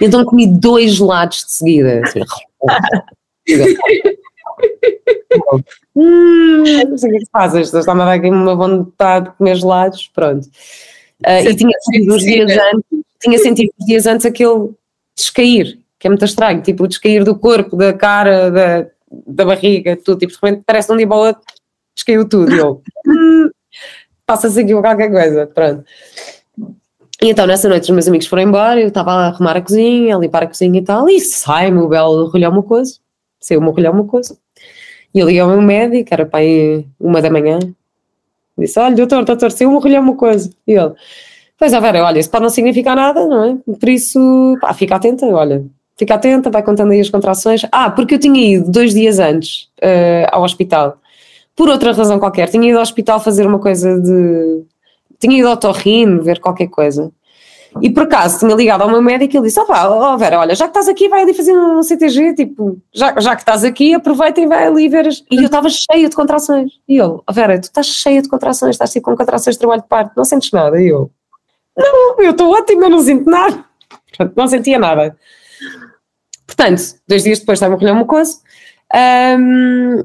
[0.00, 2.02] Então comi dois gelados de seguida.
[2.04, 2.20] Assim,
[5.96, 9.36] hum, não sei o que é que fazes, está-me a dar aqui uma vontade de
[9.36, 10.46] comer gelados, pronto.
[11.26, 14.70] Uh, e tinha sido uns dias antes tinha sentido dias antes aquele
[15.16, 18.86] descair, que é muito estranho, tipo o descair do corpo, da cara, da,
[19.26, 21.42] da barriga, tudo, tipo, de repente parece um dia para outro,
[21.94, 23.50] descaiu tudo, e eu, hum,
[24.24, 25.84] passa-se aqui qualquer coisa, pronto.
[27.20, 30.16] E então nessa noite os meus amigos foram embora, eu estava a arrumar a cozinha,
[30.16, 33.00] a limpar a cozinha e tal, e sai-me o belo rolhão mucoso,
[33.40, 34.38] saiu o meu rolhão mucoso.
[35.12, 37.58] E eu liguei ao meu médico, era para aí uma da manhã,
[38.56, 40.50] disse, olha doutor, doutor, saiu um rolhão mucoso.
[40.66, 40.92] E ele,
[41.58, 43.56] Pois é, Vera, olha, isso pode não significar nada, não é?
[43.78, 45.64] Por isso, pá, fica atenta, olha,
[45.96, 47.62] fica atenta, vai contando aí as contrações.
[47.72, 50.98] Ah, porque eu tinha ido dois dias antes uh, ao hospital,
[51.56, 54.62] por outra razão qualquer, tinha ido ao hospital fazer uma coisa de.
[55.18, 57.10] Tinha ido ao torrino ver qualquer coisa.
[57.82, 60.54] E por acaso tinha ligado ao meu médico e ele disse: Opá, oh, Vera, olha,
[60.54, 63.94] já que estás aqui, vai ali fazer um CTG, tipo, já, já que estás aqui,
[63.94, 65.08] aproveita e vai ali ver.
[65.08, 65.24] As...
[65.28, 66.70] E eu estava cheia de contrações.
[66.88, 69.82] E eu, oh, Vera, tu estás cheia de contrações, estás tipo com contrações de trabalho
[69.82, 70.80] de parto, não sentes nada?
[70.80, 71.10] E eu,
[71.78, 73.64] não, eu estou ótima, eu não sinto nada.
[74.08, 75.16] Portanto, não sentia nada.
[76.46, 78.38] Portanto, dois dias depois estava a colher uma coisa.
[79.38, 80.02] Um,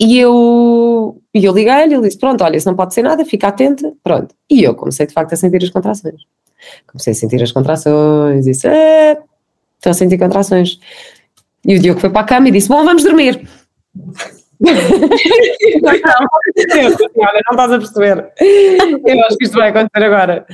[0.00, 3.48] e eu, e eu liguei-lhe, ele disse: Pronto, olha, isso não pode ser nada, fica
[3.48, 3.92] atenta.
[4.02, 4.34] Pronto.
[4.48, 6.22] E eu comecei de facto a sentir as contrações.
[6.86, 9.18] Comecei a sentir as contrações, disse: é,
[9.76, 10.78] Estou a sentir contrações.
[11.64, 13.48] E o Diogo foi para a cama e disse: Bom, vamos dormir
[14.60, 15.94] não,
[17.50, 18.32] estás a perceber.
[19.06, 20.46] Eu acho que isto vai acontecer agora.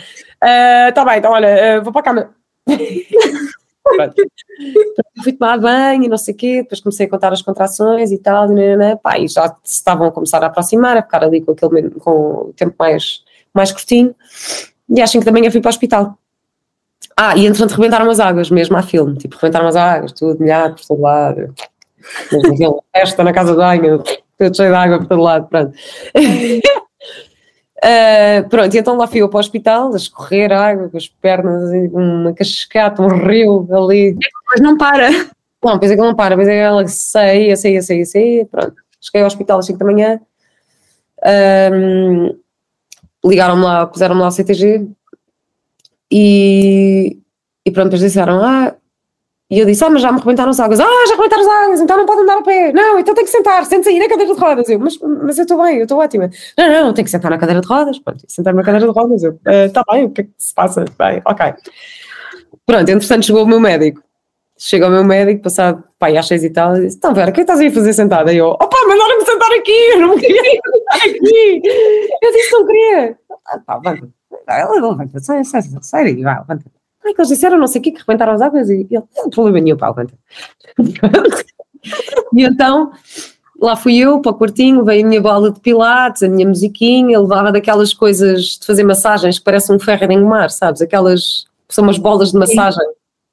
[0.89, 2.35] Está uh, bem, então olha, uh, vou para a cama.
[5.23, 8.19] Fui tomar banho e não sei o quê, depois comecei a contar as contrações e
[8.19, 11.41] tal, e, né, né, pá, e já estavam a começar a aproximar, a ficar ali
[11.41, 14.15] com, aquele, com o tempo mais, mais curtinho,
[14.89, 16.19] e acham que também eu fui para o hospital.
[17.17, 20.75] Ah, e entretanto rebentaram as águas, mesmo à filme, tipo, rebentaram as águas, tudo molhado
[20.77, 21.55] por todo lado.
[22.53, 24.03] Aquela festa na casa de banho,
[24.39, 25.77] tudo cheio de água por todo lado, pronto.
[27.85, 31.09] Uh, pronto, e então lá fui eu para o hospital, a escorrer água com as
[31.09, 34.17] pernas, uma cascata, um rio ali.
[34.51, 35.11] Mas não para.
[35.63, 38.75] Não, pensei que não para, pensei que ela saía, saía, saía, saía, pronto.
[39.01, 40.21] Cheguei ao hospital às 5 da manhã,
[41.73, 42.39] um,
[43.25, 44.87] ligaram-me lá, puseram-me lá o CTG
[46.11, 47.19] e,
[47.65, 48.75] e pronto, depois disseram, ah,
[49.51, 50.81] e eu disse, ah, mas já me rebentaram as águas.
[50.81, 52.73] Ah, já rebentaram as águas, então não pode andar a pé.
[52.73, 54.69] Não, então tem que sentar, sente-se aí na cadeira de rodas.
[54.69, 56.31] Eu, mas, mas eu estou bem, eu estou ótima.
[56.57, 57.99] Não, não, tem que sentar na cadeira de rodas.
[57.99, 59.23] Pronto, sentar na cadeira de rodas.
[59.23, 60.85] Eu, está uh, bem, o que é que se passa?
[60.99, 61.55] Bem, ok.
[62.65, 64.03] Pronto, entretanto chegou o meu médico.
[64.57, 67.35] Chega o meu médico, passado, pai, às seis e tal, e disse, então Vera, o
[67.35, 68.33] que é que estás aí a fazer sentada?
[68.33, 71.63] E eu, opa, mandaram-me sentar aqui, eu não queria sentar aqui.
[72.23, 73.19] Eu disse, não queria.
[73.69, 74.61] Ah.
[74.61, 76.65] Ela levanta, sai, sai, sai, sai, vai, levanta.
[77.05, 79.31] Ai, que eles disseram não sei o quê, que rebentaram as águas e ele, não
[79.31, 80.15] problema nenhum, pá, levanta.
[82.33, 82.93] e então,
[83.61, 87.21] lá fui eu para o quartinho, veio a minha bola de pilates, a minha musiquinha,
[87.21, 90.81] levava daquelas coisas de fazer massagens que parecem um ferro de engomar, sabes?
[90.81, 92.85] Aquelas, são umas bolas de massagem.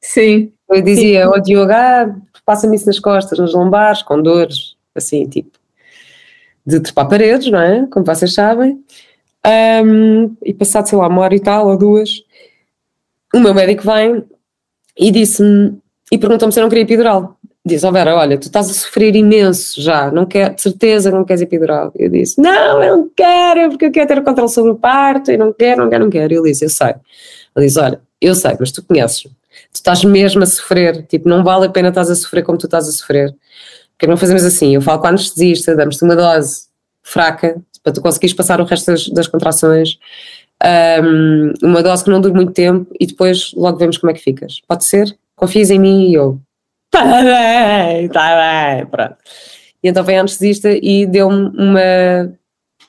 [0.02, 0.52] Sim.
[0.70, 5.28] Eu dizia ao oh, Diogo, ah, passa-me isso nas costas, nas lombares, com dores, assim,
[5.28, 5.58] tipo,
[6.66, 7.88] de trepar paredes, não é?
[7.88, 8.84] Como vocês sabem.
[9.46, 12.24] Um, e passado, sei lá, uma hora e tal, ou duas,
[13.34, 14.24] o meu médico vem
[14.98, 15.78] e disse-me,
[16.12, 17.38] e perguntou-me se eu não queria epidural.
[17.64, 21.24] Diz, oh Vera, olha, tu estás a sofrer imenso já, não quer, de certeza não
[21.24, 21.92] queres epidural.
[21.96, 25.32] Eu disse, não, eu não quero, porque eu quero ter o controle sobre o parto,
[25.32, 26.34] eu não quero, não quero, não quero.
[26.34, 26.96] Ele disse, eu sei.
[27.56, 29.30] Ele disse, olha, eu sei, mas tu conheces
[29.72, 32.66] Tu estás mesmo a sofrer, tipo, não vale a pena estás a sofrer como tu
[32.66, 33.36] estás a sofrer.
[33.92, 36.64] Porque não fazemos assim, eu falo com a anestesista, damos-te uma dose
[37.04, 39.98] fraca, para tu conseguires passar o resto das, das contrações,
[41.04, 44.22] um, uma dose que não dure muito tempo e depois logo vemos como é que
[44.22, 44.62] ficas.
[44.68, 45.18] Pode ser?
[45.36, 46.40] Confias em mim e eu,
[46.90, 49.16] tá bem, tá bem, pronto.
[49.84, 52.38] E então vem a anestesista e deu-me uma,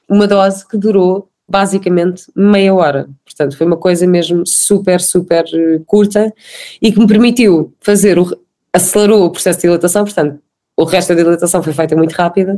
[0.09, 3.09] uma dose que durou basicamente meia hora.
[3.25, 6.33] Portanto, foi uma coisa mesmo super, super eh, curta
[6.81, 8.27] e que me permitiu fazer o.
[8.73, 10.41] acelerou o processo de dilatação, portanto,
[10.77, 12.57] o resto da dilatação foi feita muito rápida.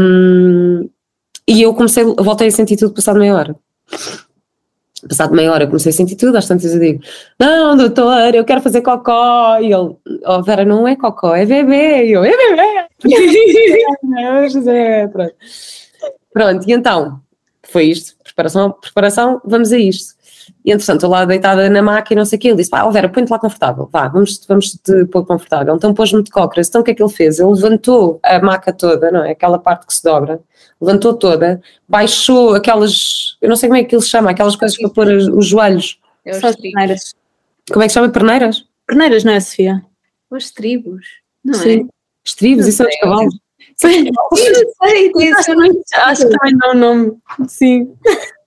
[0.00, 0.88] Um,
[1.46, 3.56] e eu comecei, voltei a sentir tudo passado meia hora.
[5.08, 7.02] Passado meia hora comecei a sentir tudo, às tantas eu digo,
[7.38, 9.94] não doutor, eu quero fazer cocó, e ele,
[10.26, 12.86] oh Vera, não é cocó, é bebê, e eu, é bebê,
[15.12, 15.34] pronto.
[16.32, 17.20] pronto, e então,
[17.64, 20.14] foi isto, preparação, preparação, vamos a isto.
[20.64, 22.90] E entretanto, estou lá deitada na máquina, não sei o quê, ele disse, pá, oh
[22.90, 25.74] Vera, põe-te lá confortável, vá, vamos, vamos te pôr confortável.
[25.74, 27.38] Então pôs-me de cócoras, então o que é que ele fez?
[27.38, 29.32] Ele levantou a maca toda, não é?
[29.32, 30.40] Aquela parte que se dobra,
[30.84, 34.76] levantou toda, baixou aquelas, eu não sei como é que ele se chama, aquelas coisas
[34.76, 35.98] para pôr os, os joelhos.
[36.24, 37.14] É São as perneiras.
[37.70, 38.08] Como é que se chama?
[38.10, 38.66] Perneiras?
[38.86, 39.82] Perneiras, não é, Sofia?
[40.30, 41.04] Os tribos,
[41.44, 41.88] não Sim.
[41.88, 41.94] é?
[42.24, 43.34] Estribos, isso são os cavalos.
[43.76, 45.10] Sim, Eu não sei,
[45.48, 47.12] eu não acho que também não é o nome.
[47.48, 47.94] Sim.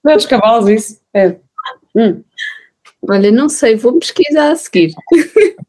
[0.04, 1.02] Não é dos cavalos, isso.
[1.14, 1.36] É.
[1.96, 2.24] Hum.
[3.10, 4.94] Olha, não sei, vou pesquisar a seguir.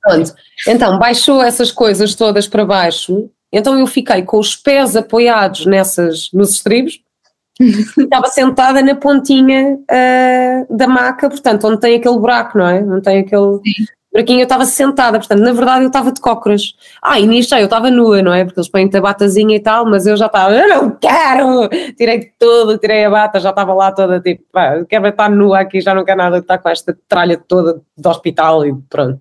[0.01, 0.35] Pronto.
[0.67, 3.31] Então, baixou essas coisas todas para baixo.
[3.53, 7.01] Então eu fiquei com os pés apoiados nessas, nos estribos.
[7.99, 12.81] Estava sentada na pontinha ah, da maca, portanto, onde tem aquele buraco, não é?
[12.81, 13.59] Não tem aquele
[14.13, 14.41] buraquinho.
[14.41, 16.75] Eu estava sentada, portanto, na verdade eu estava de cócoras.
[17.03, 18.45] Ah, e nisto já eu estava nua, não é?
[18.45, 21.69] Porque eles põem a batazinha e tal, mas eu já estava, eu não quero!
[21.97, 25.81] Tirei tudo, tirei a bata, já estava lá toda tipo, pá, quero estar nua aqui,
[25.81, 29.21] já não quero nada estar com esta tralha toda do hospital e pronto.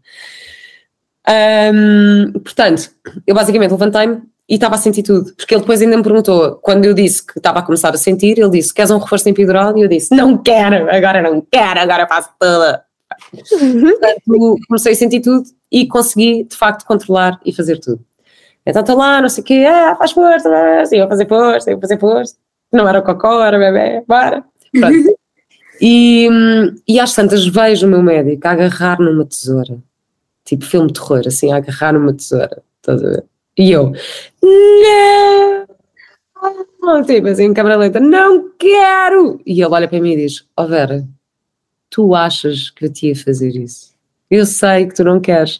[1.27, 2.89] Ahm, portanto,
[3.25, 6.85] eu basicamente levantei-me e estava a sentir tudo, porque ele depois ainda me perguntou, quando
[6.85, 9.77] eu disse que estava a começar a sentir, ele disse, queres um reforço epidural?
[9.77, 12.83] E eu disse, não quero, agora não quero, agora faço toda.
[13.29, 17.99] Portanto, comecei a sentir tudo e consegui, de facto, controlar e fazer tudo.
[18.65, 20.49] Então estou lá, não sei o quê, ah, faz força,
[20.81, 22.35] assim, eu vou fazer força, eu vou fazer força.
[22.71, 24.43] Não era cocó, era bebê, bora.
[24.71, 25.17] Pronto.
[25.79, 29.77] E, hum, e às tantas vejo o meu médico a agarrar numa tesoura,
[30.47, 33.23] tipo filme de terror, assim, a agarrar numa tesoura, estás a ver?
[33.57, 33.91] E eu,
[34.41, 35.67] não!
[37.05, 39.41] Tipo assim, em câmera lenta, não quero!
[39.45, 41.05] E ele olha para mim e diz: Ó oh Vera,
[41.89, 43.93] tu achas que eu te ia fazer isso?
[44.31, 45.59] Eu sei que tu não queres.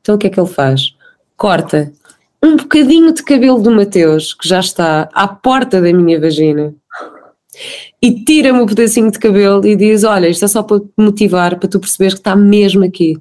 [0.00, 0.94] Então o que é que ele faz?
[1.36, 1.92] Corta
[2.42, 6.72] um bocadinho de cabelo do Mateus, que já está à porta da minha vagina,
[8.00, 11.58] e tira-me o pedacinho de cabelo e diz: Olha, isto é só para te motivar,
[11.58, 13.16] para tu perceberes que está mesmo aqui.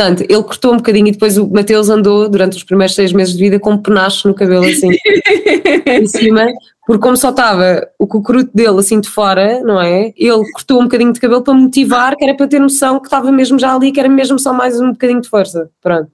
[0.00, 3.34] Portanto, ele cortou um bocadinho e depois o Mateus andou durante os primeiros seis meses
[3.34, 4.88] de vida com um penacho no cabelo assim
[5.86, 6.46] em cima,
[6.86, 10.10] porque como só estava o cucuruto dele assim de fora, não é?
[10.16, 13.30] Ele cortou um bocadinho de cabelo para motivar, que era para ter noção que estava
[13.30, 15.70] mesmo já ali, que era mesmo só mais um bocadinho de força.
[15.82, 16.10] Pronto.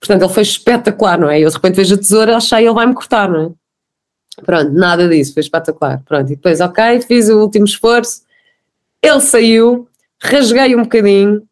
[0.00, 1.38] Portanto, ele foi espetacular, não é?
[1.38, 3.42] Eu de repente vejo a tesoura, achei ele vai-me cortar, não
[4.38, 4.42] é?
[4.42, 6.00] Pronto, nada disso, foi espetacular.
[6.06, 8.22] Pronto, e depois, ok, fiz o último esforço,
[9.02, 9.86] ele saiu,
[10.18, 11.42] rasguei um bocadinho,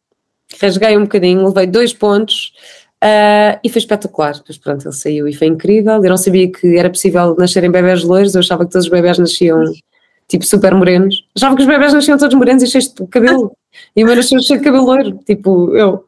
[0.61, 2.53] rasguei um bocadinho, levei dois pontos
[3.01, 4.35] ah, e foi espetacular.
[4.35, 5.95] Depois, pronto, ele saiu e foi incrível.
[6.03, 9.19] Eu não sabia que era possível nascerem bebés loiros, eu achava que todos os bebés
[9.19, 9.63] nasciam
[10.27, 11.25] tipo super morenos.
[11.37, 13.53] Achava que os bebés nasciam todos morenos e cheios de cabelo.
[13.95, 16.05] E o meu nasceu cheio de cabelo loiro, tipo eu.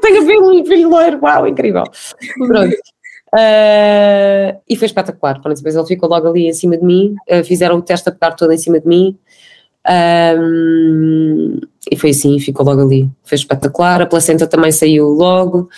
[0.00, 1.82] Tenho um filho loiro, uau, incrível.
[2.46, 2.76] Pronto.
[3.34, 5.40] Ah, e foi espetacular.
[5.42, 8.12] Pronto, depois ele ficou logo ali em cima de mim, ah, fizeram o teste a
[8.12, 9.18] pegar todo em cima de mim.
[9.86, 11.58] Ahm,
[11.90, 13.08] e foi assim, ficou logo ali.
[13.24, 14.02] Foi espetacular.
[14.02, 15.68] A placenta também saiu logo.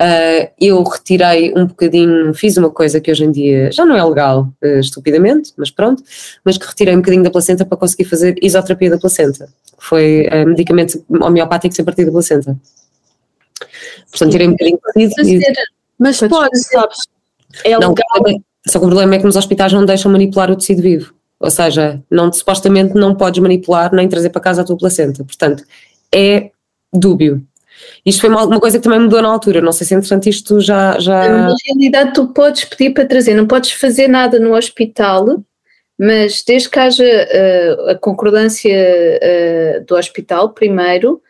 [0.00, 4.02] Ah, eu retirei um bocadinho, fiz uma coisa que hoje em dia já não é
[4.02, 6.02] legal, ah, estupidamente, mas pronto,
[6.44, 9.48] mas que retirei um bocadinho da placenta para conseguir fazer isoterapia da placenta.
[9.78, 12.56] Foi ah, medicamentos homeopáticos a partir da placenta.
[14.10, 14.78] Portanto, tirei um bocadinho
[15.10, 15.40] de e-
[15.98, 16.98] Mas pode, sabes?
[17.64, 18.40] É não, legal.
[18.66, 21.12] só que o problema é que nos hospitais não deixam manipular o tecido vivo.
[21.40, 25.24] Ou seja, não, supostamente não podes manipular nem trazer para casa a tua placenta.
[25.24, 25.64] Portanto,
[26.14, 26.50] é
[26.92, 27.42] dúbio.
[28.04, 29.62] Isto foi uma, uma coisa que também mudou na altura.
[29.62, 30.98] Não sei se entretanto isto já.
[30.98, 31.28] já...
[31.28, 35.42] Na realidade, tu podes pedir para trazer, não podes fazer nada no hospital,
[35.98, 41.22] mas desde que haja eh, a concordância eh, do hospital, primeiro,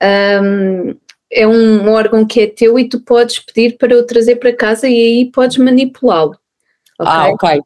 [0.00, 0.94] ahm,
[1.30, 4.88] é um órgão que é teu e tu podes pedir para o trazer para casa
[4.88, 6.36] e aí podes manipulá-lo.
[6.98, 7.12] ok?
[7.12, 7.60] Ah, ok.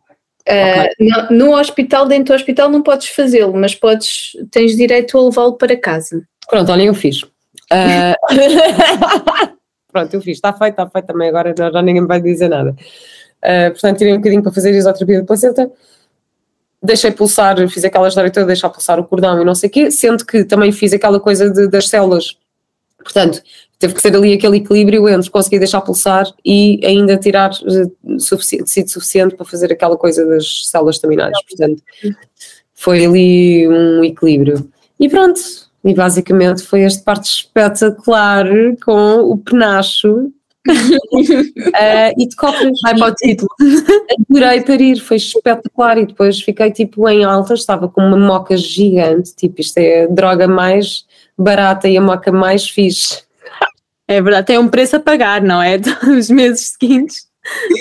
[0.49, 5.22] Ah, no, no hospital, dentro do hospital, não podes fazê-lo, mas podes, tens direito a
[5.22, 6.22] levá-lo para casa.
[6.49, 7.22] Pronto, olha, eu fiz.
[7.22, 8.16] Uh,
[9.90, 12.49] pronto, eu fiz, está feito, está feito também, agora já, já ninguém me vai dizer
[12.49, 12.70] nada.
[13.43, 15.70] Uh, portanto, tirei um bocadinho para fazer isoterapia de placenta,
[16.82, 19.90] deixei pulsar, fiz aquela história toda, deixar pulsar o cordão e não sei o quê,
[19.90, 22.36] sendo que também fiz aquela coisa de, das células.
[22.99, 23.43] Portanto,
[23.83, 28.66] teve que ser ali aquele equilíbrio entre conseguir deixar pulsar e ainda tirar uh, suficiente,
[28.66, 31.37] tecido suficiente para fazer aquela coisa das células terminais.
[31.49, 31.83] Portanto,
[32.72, 34.70] foi ali um equilíbrio.
[35.01, 35.41] E pronto,
[35.85, 38.47] e basicamente foi esta parte espetacular
[38.85, 40.16] com o penacho.
[40.16, 40.30] uh,
[42.16, 42.78] e de cópias.
[42.85, 43.49] Vai para o título.
[44.30, 45.99] Adorei parir, foi espetacular.
[45.99, 49.35] E depois fiquei tipo em alta, estava com uma moca gigante.
[49.35, 51.05] Tipo, isto é a droga mais
[51.37, 53.24] barata e a moca mais fixe.
[54.12, 55.80] É verdade, tem um preço a pagar, não é?
[56.06, 57.26] Os meses seguintes.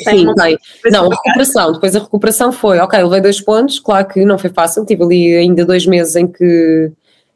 [0.04, 0.58] Sim, tem.
[0.92, 4.50] Não, a recuperação, depois a recuperação foi, ok, levei dois pontos, claro que não foi
[4.50, 6.92] fácil, tive ali ainda dois meses em que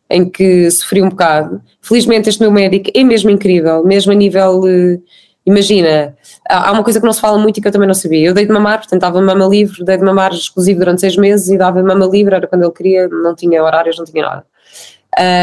[0.09, 1.61] em que sofri um bocado.
[1.81, 5.03] Felizmente este meu médico é mesmo incrível, mesmo a nível, uh,
[5.45, 6.15] imagina,
[6.47, 8.27] há, há, uma coisa que não se fala muito e que eu também não sabia,
[8.27, 11.49] eu dei de mamar, portanto dava mama livre, dei de mamar exclusivo durante seis meses
[11.49, 14.45] e dava mama livre, era quando ele queria, não tinha horários, não tinha nada.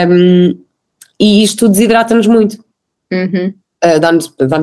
[0.09, 0.57] Um,
[1.19, 2.62] e isto desidrata-nos muito.
[3.15, 3.55] Uhum.
[3.85, 4.11] Uh, dá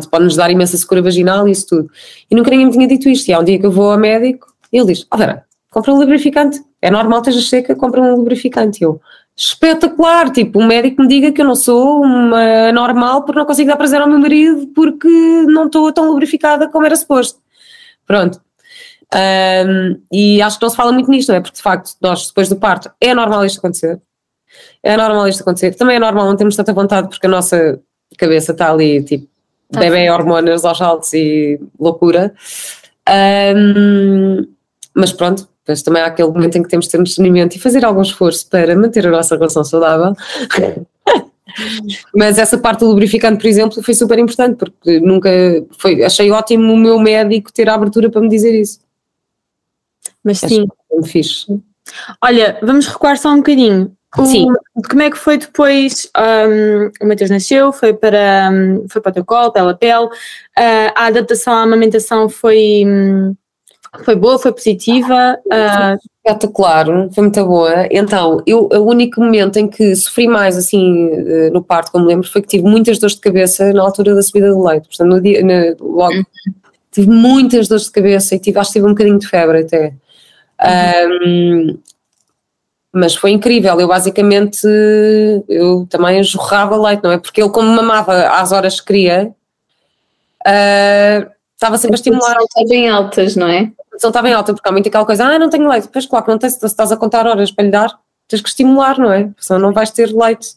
[0.09, 1.89] pode-nos dar imensa secura vaginal e isso tudo.
[2.31, 3.27] E nunca ninguém me tinha dito isto.
[3.27, 5.97] E há um dia que eu vou ao médico e ele diz: Vera, compra um
[5.97, 6.61] lubrificante.
[6.81, 8.81] É normal, esteja seca, compra um lubrificante.
[8.81, 9.01] E eu,
[9.35, 13.69] espetacular, tipo, um médico me diga que eu não sou uma normal porque não consigo
[13.69, 15.07] dar prazer ao meu marido porque
[15.47, 17.39] não estou tão lubrificada como era suposto.
[18.05, 18.41] Pronto.
[19.13, 21.41] Um, e acho que não se fala muito nisto, não é?
[21.41, 23.99] Porque de facto, nós depois do parto, é normal isto acontecer.
[24.83, 25.75] É normal isto acontecer.
[25.75, 27.79] Também é normal não termos tanta vontade porque a nossa
[28.19, 29.27] cabeça está ali, tipo,
[29.71, 32.33] tá bebê hormonas aos saltos e loucura.
[33.55, 34.45] Um,
[34.93, 37.59] mas pronto, depois também há aquele momento em que temos de ter um discernimento e
[37.59, 40.13] fazer algum esforço para manter a nossa relação saudável.
[42.15, 45.29] Mas essa parte do lubrificante, por exemplo, foi super importante, porque nunca
[45.79, 48.79] foi, achei ótimo o meu médico ter a abertura para me dizer isso.
[50.23, 50.67] Mas sim.
[50.91, 51.45] Muito fixe.
[52.21, 53.91] Olha, vamos recuar só um bocadinho.
[54.17, 54.47] O, Sim.
[54.89, 56.09] Como é que foi depois?
[56.17, 60.05] Um, o Matheus nasceu, foi para, um, foi para o teu colo, pela pele.
[60.05, 63.35] Uh, a adaptação à amamentação foi, um,
[64.03, 65.37] foi boa, foi positiva.
[65.45, 65.97] Uh...
[66.25, 67.87] Espetacular, foi muito boa.
[67.91, 72.27] Então, eu, o único momento em que sofri mais assim eh, no parto, como lembro,
[72.29, 74.87] foi que tive muitas dores de cabeça na altura da subida do leite.
[74.87, 75.41] Portanto, no dia,
[75.79, 76.23] logo uhum.
[76.91, 79.93] tive muitas dores de cabeça e tive, acho que tive um bocadinho de febre até.
[80.61, 81.79] Um,
[82.91, 84.65] mas foi incrível, eu basicamente
[85.47, 87.17] eu também jorrava leite, não é?
[87.17, 89.31] Porque ele como mamava às horas que queria
[90.47, 92.37] uh, estava sempre a estimular.
[92.39, 93.71] Está bem altas, não é?
[94.01, 95.89] não está bem alta, porque há muito aquela coisa, ah, não tenho leite.
[95.91, 98.49] Pois claro que não tens, se estás a contar horas para lhe dar, tens que
[98.49, 99.29] estimular, não é?
[99.37, 100.55] Senão não vais ter leite.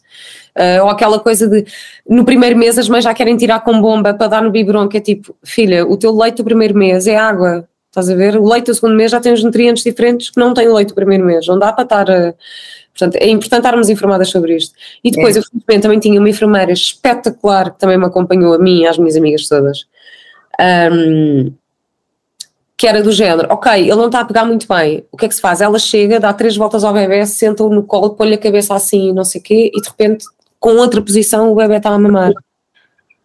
[0.57, 1.65] Uh, ou aquela coisa de,
[2.07, 4.99] no primeiro mês as mães já querem tirar com bomba para dar no biberon, que
[4.99, 8.37] é tipo, filha, o teu leite do primeiro mês é água, estás a ver?
[8.39, 10.89] O leite do segundo mês já tem os nutrientes diferentes que não tem o leite
[10.89, 12.35] do primeiro mês, não dá para estar a...
[12.97, 14.75] Portanto, é importante estarmos informadas sobre isto.
[15.03, 15.39] E depois, é.
[15.39, 18.99] eu felizmente também tinha uma enfermeira espetacular que também me acompanhou a mim e às
[18.99, 19.87] minhas amigas todas.
[20.61, 21.53] Um,
[22.77, 25.29] que era do género, ok, ele não está a pegar muito bem, o que é
[25.29, 25.61] que se faz?
[25.61, 29.25] Ela chega, dá três voltas ao bebê, senta-o no colo, põe-lhe a cabeça assim, não
[29.25, 30.25] sei o quê, e de repente,
[30.59, 32.33] com outra posição, o bebê está a mamar.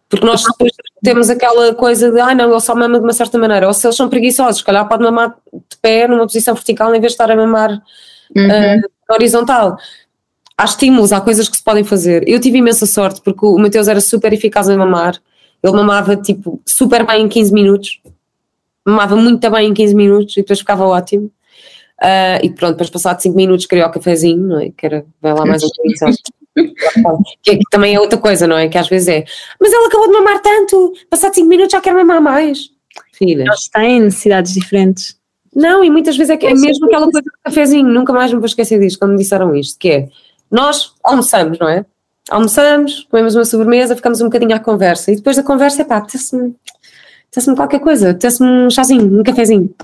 [0.08, 3.38] Porque nós depois temos aquela coisa de, ah não, ele só mama de uma certa
[3.38, 6.94] maneira, ou se eles são preguiçosos, se calhar pode mamar de pé, numa posição vertical,
[6.94, 7.70] em vez de estar a mamar
[8.34, 8.78] uhum.
[8.78, 9.76] uh, horizontal.
[10.56, 12.26] Há estímulos, há coisas que se podem fazer.
[12.26, 15.20] Eu tive imensa sorte, porque o Mateus era super eficaz em mamar,
[15.62, 18.00] ele mamava tipo super bem em 15 minutos,
[18.86, 21.30] mamava muito bem em 15 minutos e depois ficava ótimo.
[22.00, 24.70] Uh, e pronto, depois passado 5 minutos queria o cafezinho, não é?
[24.70, 26.16] Que era, vai lá mais um bocadinho
[27.42, 28.68] que, que, também é outra coisa, não é?
[28.68, 29.24] Que às vezes é,
[29.60, 32.70] mas ela acabou de mamar tanto, passado 5 minutos já quer mamar mais.
[33.12, 33.46] Filhas.
[33.46, 35.18] Eles têm necessidades diferentes.
[35.54, 38.38] Não, e muitas vezes é, que é mesmo aquela coisa do cafezinho, nunca mais me
[38.38, 40.08] vou esquecer disto, quando me disseram isto, que é,
[40.50, 41.84] nós almoçamos, não é?
[42.30, 45.96] Almoçamos, comemos uma sobremesa, ficamos um bocadinho à conversa, e depois da conversa, é pá,
[45.96, 46.54] apetece-me
[47.28, 49.74] apetece-me qualquer coisa, apetece-me um chazinho, um cafezinho.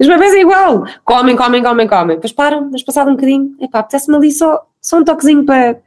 [0.00, 3.68] Os bebês é igual, comem, comem, comem, comem, depois param, mas passado um bocadinho, é
[3.68, 5.80] pá, apetece-me ali só, só um toquezinho para,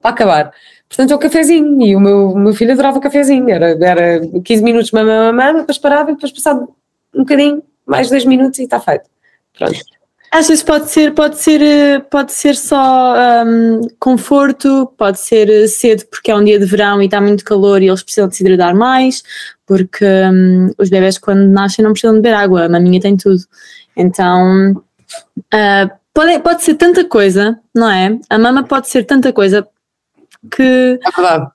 [0.00, 0.52] para acabar.
[0.88, 4.62] Portanto, é o cafezinho, e o meu, meu filho adorava o cafezinho, era, era 15
[4.62, 6.68] minutos mama, mama, depois parava e depois passado
[7.14, 9.08] um bocadinho, mais 2 minutos e está feito.
[9.56, 9.78] Pronto.
[10.32, 15.66] Às vezes pode ser, pode ser, eh, pode ser só um, conforto, pode ser eh,
[15.66, 18.36] cedo porque é um dia de verão e está muito calor e eles precisam de
[18.36, 19.24] se hidratar mais,
[19.66, 23.42] porque um, os bebés quando nascem não precisam de beber água, a maminha tem tudo.
[23.96, 28.16] Então uh, pode, pode ser tanta coisa, não é?
[28.30, 29.66] A mama pode ser tanta coisa
[30.48, 30.98] que.
[31.04, 31.50] É verdade.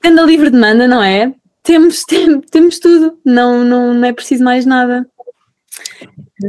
[0.00, 1.32] tendo a livre demanda, não é?
[1.62, 5.06] Temos, tem, temos tudo, não, não, não é preciso mais nada.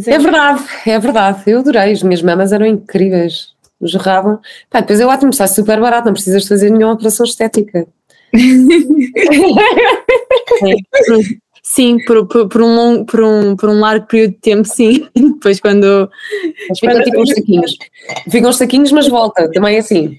[0.07, 1.43] É, é verdade, é verdade.
[1.47, 4.39] Eu adorei, as minhas mamas eram incríveis, jorravam.
[4.69, 7.87] Pá, depois é ótimo, está super barato, não precisas fazer nenhuma operação estética.
[11.61, 15.07] Sim, por, por, por, um long, por, um, por um largo período de tempo, sim.
[15.15, 16.09] Depois quando.
[16.67, 17.77] Mas ficam tipo uns saquinhos.
[18.27, 20.17] Ficam uns saquinhos, mas volta, também é assim.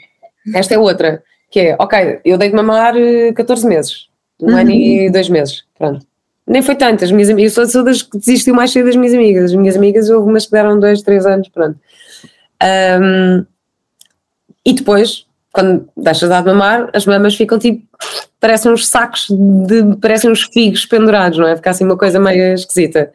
[0.55, 2.95] Esta é outra, que é, ok, eu dei de mamar
[3.35, 4.09] 14 eh, meses,
[4.41, 4.57] um uhum.
[4.57, 6.07] ano e dois meses, pronto.
[6.47, 9.15] Nem foi tanto, as minhas amigas, eu sou das que desistiu mais cedo das minhas
[9.15, 9.45] amigas.
[9.45, 11.79] As minhas amigas, houve umas que deram dois, três anos, pronto.
[13.01, 13.47] Um,
[14.65, 17.87] e depois, quando deixas de mamar, as mamas ficam tipo,
[18.41, 21.55] parecem uns sacos de, parecem uns figos pendurados, não é?
[21.55, 23.13] Fica assim uma coisa meio esquisita,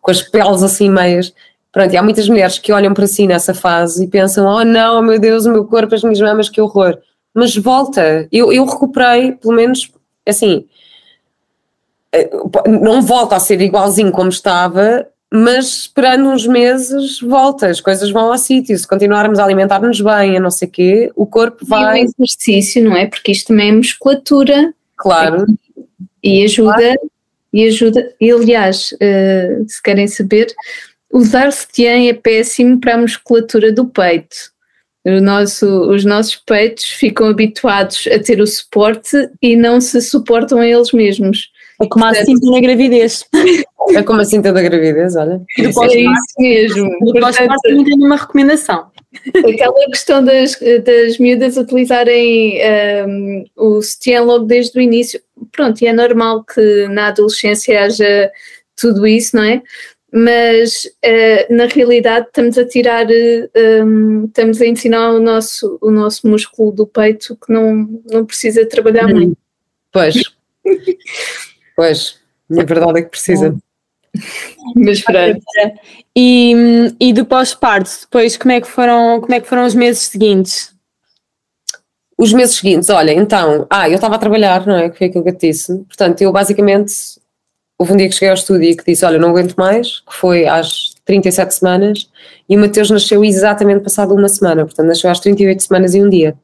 [0.00, 1.34] com as peles assim meias.
[1.76, 5.02] Pronto, e há muitas mulheres que olham para si nessa fase e pensam, oh não,
[5.02, 6.96] meu Deus, o meu corpo, as minhas mamas, que horror.
[7.34, 9.92] Mas volta, eu, eu recuperei, pelo menos,
[10.26, 10.64] assim,
[12.10, 12.30] eh,
[12.66, 18.32] não volta a ser igualzinho como estava, mas esperando uns meses volta, as coisas vão
[18.32, 22.00] ao sítio, se continuarmos a alimentar-nos bem, a não sei quê, o corpo vai...
[22.00, 23.06] E o exercício, não é?
[23.06, 24.72] Porque isto também é musculatura.
[24.96, 25.44] Claro.
[26.22, 27.10] E ajuda, claro.
[27.52, 30.46] e ajuda, e aliás, uh, se querem saber,
[31.12, 34.36] usar sutiã é péssimo para a musculatura do peito.
[35.04, 40.58] O nosso, os nossos peitos ficam habituados a ter o suporte e não se suportam
[40.58, 41.50] a eles mesmos.
[41.80, 43.24] É como a cinta na gravidez.
[43.90, 45.40] É como a cinta da gravidez, olha.
[45.58, 46.90] é isso mesmo.
[47.00, 48.90] Do pós-parto também tenho uma recomendação.
[49.28, 52.58] Aquela questão das, das miúdas utilizarem
[53.06, 55.20] um, o sutiã logo desde o início.
[55.52, 58.30] Pronto, e é normal que na adolescência haja
[58.74, 59.62] tudo isso, não é?
[60.18, 65.90] Mas uh, na realidade estamos a tirar, uh, um, estamos a ensinar o nosso, o
[65.90, 69.14] nosso músculo do peito que não, não precisa trabalhar hum.
[69.14, 69.38] muito.
[69.92, 70.14] Pois.
[71.76, 72.18] Pois,
[72.50, 73.54] a verdade é que precisa.
[74.74, 75.44] Mas pronto.
[76.16, 76.54] E,
[76.98, 80.74] e do pós-parto, depois como é, que foram, como é que foram os meses seguintes?
[82.16, 84.88] Os meses seguintes, olha, então, ah, eu estava a trabalhar, não é?
[84.88, 85.76] Que foi aquilo que eu te disse.
[85.80, 86.94] Portanto, eu basicamente,
[87.78, 90.14] houve um dia que cheguei ao estúdio e que disse, olha, não aguento mais, que
[90.14, 92.10] foi às 37 semanas,
[92.48, 96.08] e o Mateus nasceu exatamente passado uma semana, portanto, nasceu às 38 semanas e um
[96.08, 96.36] dia.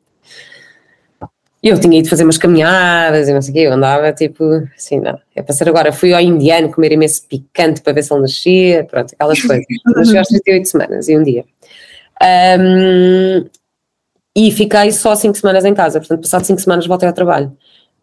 [1.63, 4.45] E eu tinha ido fazer umas caminhadas e não sei o quê, eu andava tipo,
[4.77, 5.93] assim, não, é para ser agora.
[5.93, 9.65] Fui ao indiano comer imenso picante para ver se ele nascia, pronto, aquelas coisas.
[9.95, 11.45] Nasceu às 38 semanas e um dia.
[12.21, 13.47] Um,
[14.35, 17.57] e fiquei só 5 semanas em casa, portanto, passado 5 semanas voltei ao trabalho.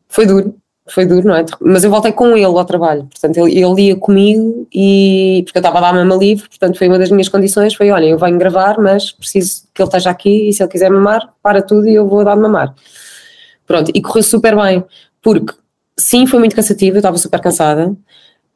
[0.08, 0.56] Foi duro,
[0.94, 1.46] foi duro, não é?
[1.62, 5.62] Mas eu voltei com ele ao trabalho, portanto, ele, ele ia comigo e, porque eu
[5.62, 8.38] estava a dar mama livre, portanto, foi uma das minhas condições, foi, olha, eu venho
[8.38, 11.96] gravar, mas preciso que ele esteja aqui e se ele quiser mamar, para tudo e
[11.96, 12.74] eu vou dar de mamar.
[13.66, 14.84] Pronto, e correu super bem,
[15.22, 15.54] porque
[15.98, 17.96] sim, foi muito cansativo, eu estava super cansada,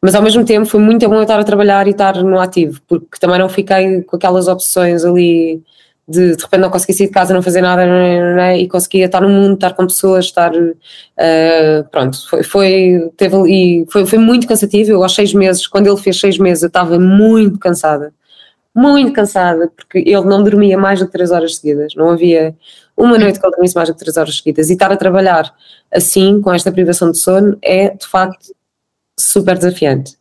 [0.01, 2.81] mas ao mesmo tempo foi muito bom eu estar a trabalhar e estar no ativo,
[2.87, 5.63] porque também não fiquei com aquelas opções ali
[6.07, 8.57] de de repente não conseguir sair de casa, não fazer nada é?
[8.57, 13.85] e conseguia estar no mundo, estar com pessoas, estar uh, pronto, foi, foi, teve ali,
[13.89, 16.99] foi, foi muito cansativo, eu aos seis meses, quando ele fez seis meses eu estava
[16.99, 18.13] muito cansada,
[18.75, 22.55] muito cansada, porque ele não dormia mais de três horas seguidas, não havia
[22.97, 25.53] uma noite que ele dormisse mais de três horas seguidas e estar a trabalhar
[25.91, 28.53] assim, com esta privação de sono, é de facto
[29.17, 30.17] super desafiante.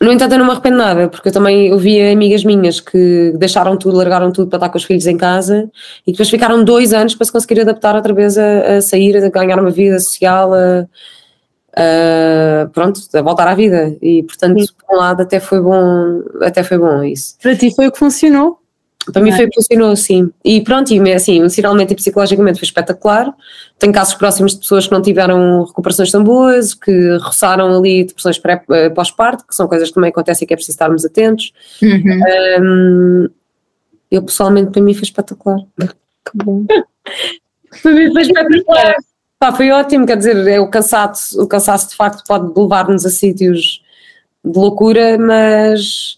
[0.00, 3.76] No entanto, eu não me arrependo nada, porque eu também ouvi amigas minhas que deixaram
[3.76, 5.70] tudo, largaram tudo para estar com os filhos em casa
[6.06, 9.28] e depois ficaram dois anos para se conseguir adaptar outra vez a, a sair, a
[9.30, 10.86] ganhar uma vida social, a,
[11.74, 13.96] a, pronto, a voltar à vida.
[14.02, 14.66] E portanto, Sim.
[14.86, 17.36] por um lado, até foi bom, até foi bom isso.
[17.42, 18.58] Para ti foi o que funcionou?
[19.12, 20.30] Para mim foi, funcionou assim.
[20.44, 23.32] E pronto, e assim, emocionalmente e psicologicamente foi espetacular.
[23.78, 28.40] Tenho casos próximos de pessoas que não tiveram recuperações tão boas, que roçaram ali depressões
[28.70, 31.52] eh, pós-parto, que são coisas que também acontecem e que é preciso estarmos atentos.
[31.82, 32.20] Uhum.
[32.60, 33.28] Um,
[34.10, 35.60] eu pessoalmente, para mim foi espetacular.
[35.78, 36.64] Que bom.
[37.82, 38.94] para mim foi espetacular.
[39.38, 43.10] Pá, foi ótimo, quer dizer, é o cansaço, o cansaço de facto pode levar-nos a
[43.10, 43.82] sítios
[44.42, 46.15] de loucura, mas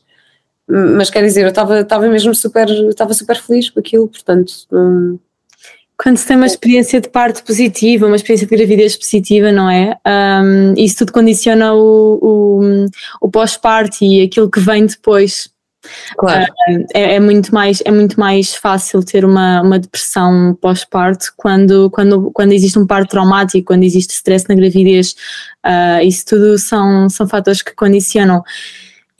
[0.69, 4.53] mas quer dizer, eu estava mesmo super, estava super feliz com aquilo, portanto.
[4.73, 5.19] Hum,
[6.01, 9.99] quando se tem uma experiência de parto positiva, uma experiência de gravidez positiva, não é?
[10.07, 12.87] Um, isso tudo condiciona o, o,
[13.21, 15.51] o pós-parto e aquilo que vem depois.
[16.17, 16.45] Claro.
[16.69, 21.91] Uh, é, é, muito mais, é muito mais fácil ter uma, uma depressão pós-parto quando,
[21.91, 25.17] quando, quando existe um parto traumático, quando existe stress na gravidez.
[25.67, 28.45] Uh, isso tudo são, são fatores que condicionam.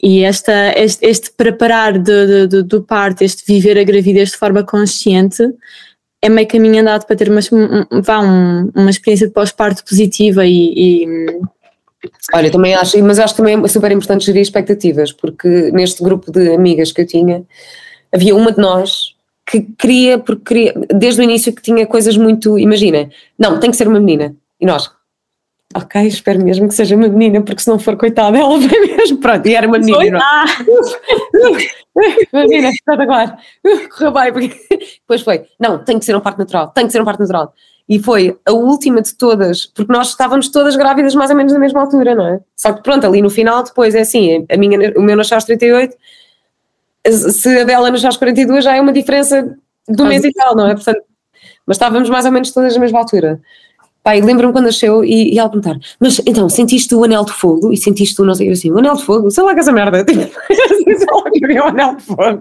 [0.01, 4.63] E esta, este, este preparar do, do, do parto, este viver a gravidez de forma
[4.63, 5.43] consciente,
[6.21, 7.41] é meio caminho andado para ter uma,
[8.01, 11.39] vá, um, uma experiência de pós-parto positiva e, e
[12.33, 16.53] Olha, também acho, mas acho também é super importante gerir expectativas, porque neste grupo de
[16.53, 17.43] amigas que eu tinha,
[18.13, 22.57] havia uma de nós que queria, porque queria, desde o início que tinha coisas muito,
[22.57, 24.89] imagina, não, tem que ser uma menina, e nós,
[25.75, 29.17] ok, espero mesmo que seja uma menina, porque se não for coitada, ela vai mesmo,
[29.19, 30.19] pronto, e era uma menina.
[30.21, 30.45] Ah.
[32.33, 33.37] menina, espetacular,
[33.91, 37.01] correu bem, porque depois foi, não, tem que ser um parto natural, tem que ser
[37.01, 37.53] um parto natural.
[37.87, 41.59] E foi a última de todas, porque nós estávamos todas grávidas mais ou menos na
[41.59, 42.39] mesma altura, não é?
[42.55, 45.43] Só que pronto, ali no final, depois é assim, a minha, o meu nasceu aos
[45.43, 45.95] 38,
[47.07, 49.57] se a dela nasceu aos 42 já é uma diferença
[49.87, 50.75] do mês e tal, não é?
[50.75, 51.01] Portanto,
[51.65, 53.41] mas estávamos mais ou menos todas na mesma altura.
[54.09, 57.71] Pai, lembro-me quando nasceu e, e ela perguntar, mas então, sentiste o anel de fogo?
[57.71, 59.29] E sentiste o não sei, assim, o anel de fogo?
[59.29, 62.39] Sei lá que essa merda, tipo, sei lá que o anel de fogo.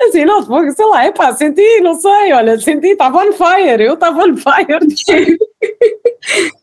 [0.00, 3.32] Assim, anel de fogo, sei lá, é pá, senti, não sei, olha, senti, estava on
[3.32, 4.78] fire, eu estava on fire.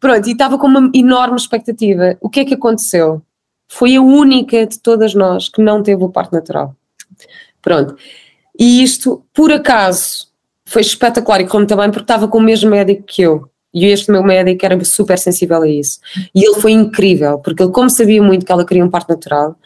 [0.00, 2.16] Pronto, e estava com uma enorme expectativa.
[2.22, 3.20] O que é que aconteceu?
[3.68, 6.74] Foi a única de todas nós que não teve o parto natural.
[7.60, 7.96] Pronto.
[8.58, 10.28] E isto, por acaso,
[10.64, 13.50] foi espetacular e como também porque estava com o mesmo médico que eu.
[13.74, 15.98] E este meu médico era super sensível a isso.
[16.34, 19.56] E ele foi incrível, porque ele, como sabia muito que ela queria um parto natural,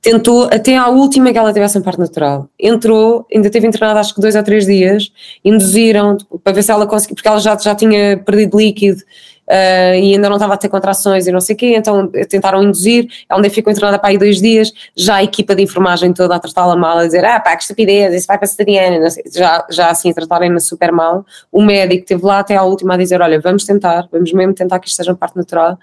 [0.00, 2.48] tentou até à última que ela tivesse um parto natural.
[2.58, 5.12] Entrou, ainda teve internada acho que dois ou três dias,
[5.44, 9.02] induziram para ver se ela conseguia, porque ela já, já tinha perdido líquido
[9.48, 12.62] uh, e ainda não estava a ter contrações e não sei o quê, então tentaram
[12.62, 16.38] induzir, ainda ficou internada para aí dois dias, já a equipa de enfermagem toda a
[16.38, 19.90] tratá-la mal, a dizer, ah pá, que estupidez, isso vai para a cesariana, já, já
[19.90, 23.40] assim a tratarem-na super mal, o médico esteve lá até à última a dizer, olha,
[23.40, 25.78] vamos tentar, vamos mesmo tentar que isto seja um parto natural,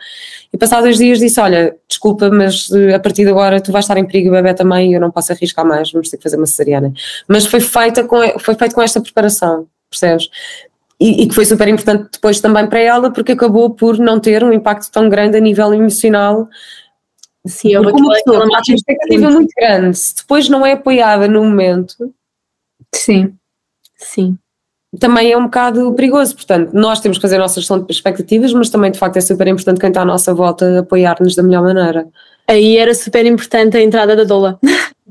[0.51, 3.86] e passados dois dias disse, olha, desculpa, mas eh, a partir de agora tu vais
[3.86, 6.38] estar em perigo, o bebê também, eu não posso arriscar mais, vamos ter que fazer
[6.38, 6.93] uma cesariana.
[7.28, 10.30] Mas foi feita com, foi feito com esta preparação, percebes?
[11.00, 14.43] E, e, que foi super importante depois também para ela, porque acabou por não ter
[14.43, 16.50] um impacto tão grande a nível emocional.
[17.47, 22.14] Sim, eu como pessoa, uma expectativa muito grande, se depois não é apoiada no momento.
[22.93, 23.34] Sim,
[23.95, 24.38] sim.
[25.00, 28.52] Também é um bocado perigoso, portanto, nós temos que fazer a nossa gestão de expectativas,
[28.52, 31.64] mas também de facto é super importante quem está à nossa volta apoiar-nos da melhor
[31.64, 32.08] maneira.
[32.47, 34.60] Aí era super importante a entrada da Dola.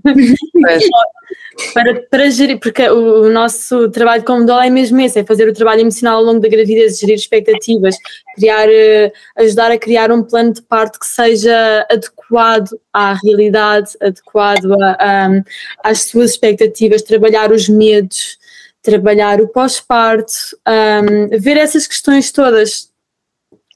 [1.74, 5.52] para, para gerir, porque o, nosso trabalho como doula é mesmo esse, é fazer o
[5.52, 7.96] trabalho emocional ao longo da gravidez, gerir expectativas,
[8.34, 14.72] criar, uh, ajudar a criar um plano de parto que seja adequado à realidade, adequado
[14.80, 15.42] a, um,
[15.82, 18.38] às suas expectativas, trabalhar os medos,
[18.82, 20.32] trabalhar o pós-parto,
[20.66, 22.90] um, ver essas questões todas.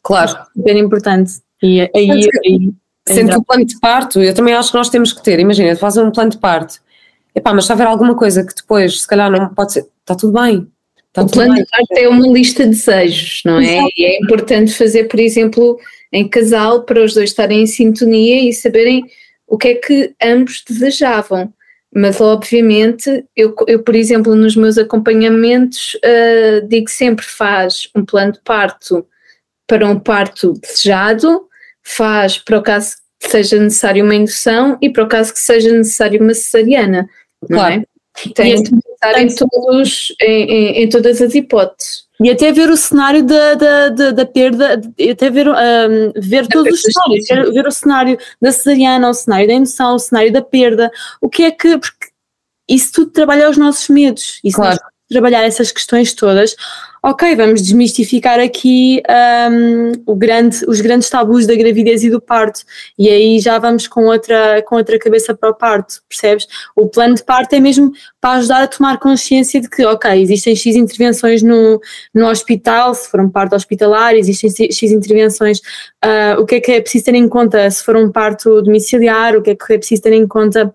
[0.03, 0.39] Claro.
[0.59, 1.41] É bem importante.
[1.63, 2.73] E aí, aí, aí
[3.09, 5.97] Sendo o plano de parto, eu também acho que nós temos que ter, imagina, faz
[5.97, 6.81] um plano de parto
[7.35, 10.39] epá, mas se houver alguma coisa que depois, se calhar não pode ser, está tudo
[10.41, 10.69] bem.
[11.09, 11.63] Está o tudo plano bem.
[11.63, 13.77] de parto é uma lista de desejos, não é?
[13.77, 13.93] Exato.
[13.97, 15.79] E é importante fazer, por exemplo,
[16.13, 19.05] em casal, para os dois estarem em sintonia e saberem
[19.47, 21.53] o que é que ambos desejavam.
[21.95, 28.33] Mas, obviamente, eu, eu por exemplo, nos meus acompanhamentos, uh, digo sempre: faz um plano
[28.33, 29.07] de parto
[29.67, 31.47] para um parto desejado,
[31.83, 35.71] faz para o caso que seja necessário uma indução e para o caso que seja
[35.71, 37.09] necessário uma cesariana.
[37.47, 37.83] Claro.
[37.83, 37.93] É?
[38.35, 42.05] Tem de pensar em, todos, em, em, em, todas as hipóteses.
[42.21, 44.81] E até ver o cenário da, da, da, da perda,
[45.11, 49.49] até ver, um, ver todos os cenários, ver, ver, o cenário da cesariana, o cenário
[49.49, 50.91] da indução, o cenário da perda,
[51.21, 51.79] o que é que.
[51.79, 52.13] Porque
[52.69, 54.41] isso tudo trabalha os nossos medos.
[54.45, 54.79] Isso claro.
[55.09, 56.55] trabalhar essas questões todas,
[57.03, 59.03] ok, vamos desmistificar aqui
[60.07, 62.61] um, grande, os grandes tabus da gravidez e do parto,
[62.97, 66.47] e aí já vamos com outra, com outra cabeça para o parto, percebes?
[66.77, 67.91] O plano de parto é mesmo
[68.21, 71.81] para ajudar a tomar consciência de que, ok, existem X intervenções no,
[72.15, 75.59] no hospital, se for um parto hospitalar, existem X intervenções,
[76.05, 77.69] uh, o que é que é preciso ter em conta?
[77.69, 80.73] Se for um parto domiciliar, o que é que é preciso ter em conta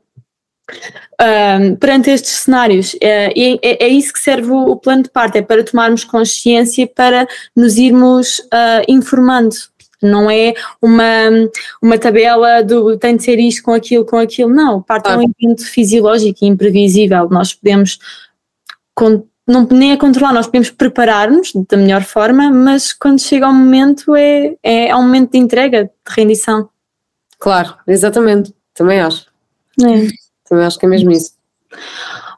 [1.21, 2.95] um, perante estes cenários.
[3.01, 7.27] É, é, é, isso que serve o, plano de parto, é para tomarmos consciência, para
[7.55, 9.55] nos irmos uh, informando.
[10.01, 11.03] Não é uma,
[11.81, 14.53] uma tabela do tem de ser isto com aquilo, com aquilo.
[14.53, 17.27] Não, o parto é um evento fisiológico e imprevisível.
[17.29, 17.97] Nós podemos,
[19.47, 24.15] não nem a controlar, nós podemos preparar-nos da melhor forma, mas quando chega o momento
[24.15, 26.69] é, é, é um momento de entrega, de rendição.
[27.39, 29.25] Claro, exatamente, também acho.
[29.81, 30.26] É.
[30.47, 31.31] Também acho que é mesmo isso.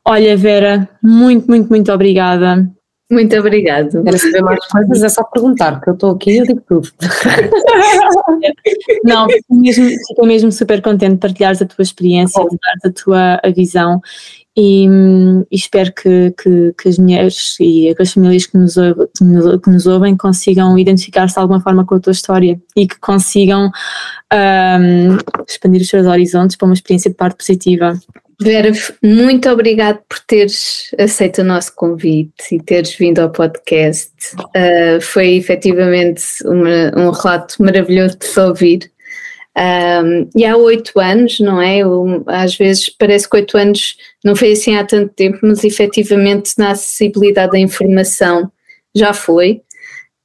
[0.05, 2.67] Olha, Vera, muito, muito, muito obrigada.
[3.11, 4.03] Muito obrigada.
[4.03, 6.89] Quero saber mais coisas, é só perguntar, porque eu estou aqui e eu digo tudo.
[9.03, 13.03] Não, fico mesmo, fico mesmo super contente de partilhares a tua experiência, de dares a
[13.03, 13.99] tua a visão
[14.61, 14.85] e,
[15.49, 20.17] e espero que, que, que, as mulheres e as famílias que nos, que nos ouvem
[20.17, 23.71] consigam identificar-se de alguma forma com a tua história e que consigam
[24.33, 27.97] um, expandir os seus horizontes para uma experiência de parte positiva.
[28.41, 34.11] Vera, muito obrigado por teres aceito o nosso convite e teres vindo ao podcast.
[34.55, 38.91] Uh, foi efetivamente uma, um relato maravilhoso de se ouvir.
[39.57, 41.79] Um, e há oito anos, não é?
[42.27, 46.71] às vezes parece que oito anos não foi assim há tanto tempo, mas efetivamente na
[46.71, 48.51] acessibilidade da informação
[48.95, 49.61] já foi.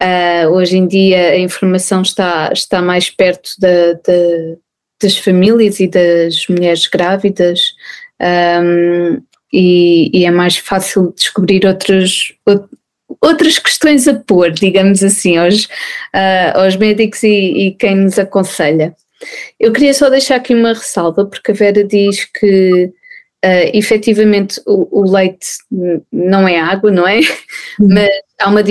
[0.03, 4.57] Uh, hoje em dia a informação está, está mais perto da, da,
[5.01, 7.73] das famílias e das mulheres grávidas
[8.21, 9.23] um,
[9.53, 12.33] e, e, é mais fácil descobrir outras,
[13.21, 18.95] outras questões a pôr, digamos assim, aos, uh, aos médicos e, e quem nos aconselha.
[19.59, 22.93] Eu queria só deixar aqui uma ressalva, porque a Vera diz que
[23.45, 25.47] uh, efetivamente o, o, leite
[26.13, 27.19] não é água, não é?
[27.79, 27.89] Uhum.
[27.89, 28.63] Mas há uma,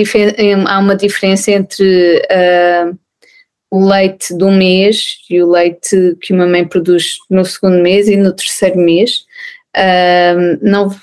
[0.66, 2.98] há uma diferença entre uh,
[3.70, 8.16] o leite do mês e o leite que uma mãe produz no segundo mês e
[8.16, 9.24] no terceiro mês.
[9.76, 10.94] Uh, não,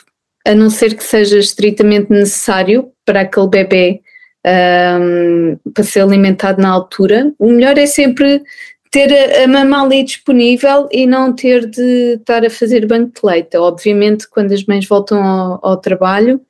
[0.47, 4.01] a não ser que seja estritamente necessário para aquele bebê
[4.45, 8.41] um, para ser alimentado na altura, o melhor é sempre
[8.91, 13.55] ter a, mama ali disponível e não ter de estar a fazer banco de leite.
[13.55, 16.41] Obviamente, quando as mães voltam ao, ao trabalho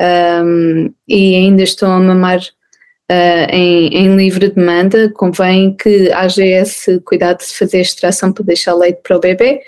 [0.00, 7.00] um, e ainda estão a mamar uh, em, em, livre demanda, convém que haja esse
[7.00, 9.60] cuidado de fazer extração para deixar leite para o bebê.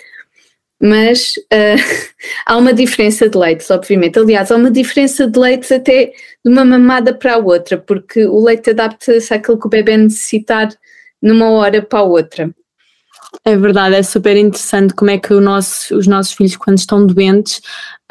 [0.81, 1.83] Mas uh,
[2.47, 4.17] há uma diferença de leites, obviamente.
[4.17, 8.41] Aliás, há uma diferença de leites até de uma mamada para a outra, porque o
[8.41, 10.69] leite adapta-se àquilo que o bebê necessitar
[11.25, 12.53] numa hora para outra.
[13.43, 17.61] É verdade, é super interessante como é que nosso, os nossos filhos, quando estão doentes,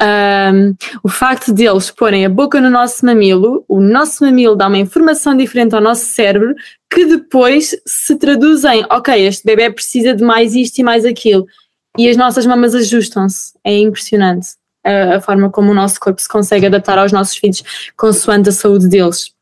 [0.01, 4.67] um, o facto de eles porem a boca no nosso mamilo, o nosso mamilo dá
[4.67, 6.53] uma informação diferente ao nosso cérebro
[6.91, 11.45] que depois se traduz em: ok, este bebê precisa de mais isto e mais aquilo.
[11.97, 13.53] E as nossas mamas ajustam-se.
[13.63, 14.49] É impressionante
[14.83, 17.63] a, a forma como o nosso corpo se consegue adaptar aos nossos filhos
[17.95, 19.34] consoante a saúde deles.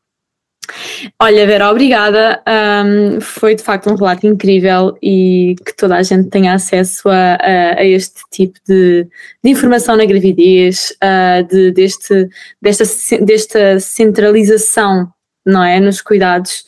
[1.20, 2.42] Olha, Vera, obrigada.
[2.48, 7.34] Um, foi de facto um relato incrível e que toda a gente tenha acesso a,
[7.34, 9.06] a, a este tipo de,
[9.42, 12.28] de, informação na gravidez, uh, de, deste,
[12.60, 12.84] desta,
[13.24, 15.08] desta centralização
[15.44, 16.64] não é, nos cuidados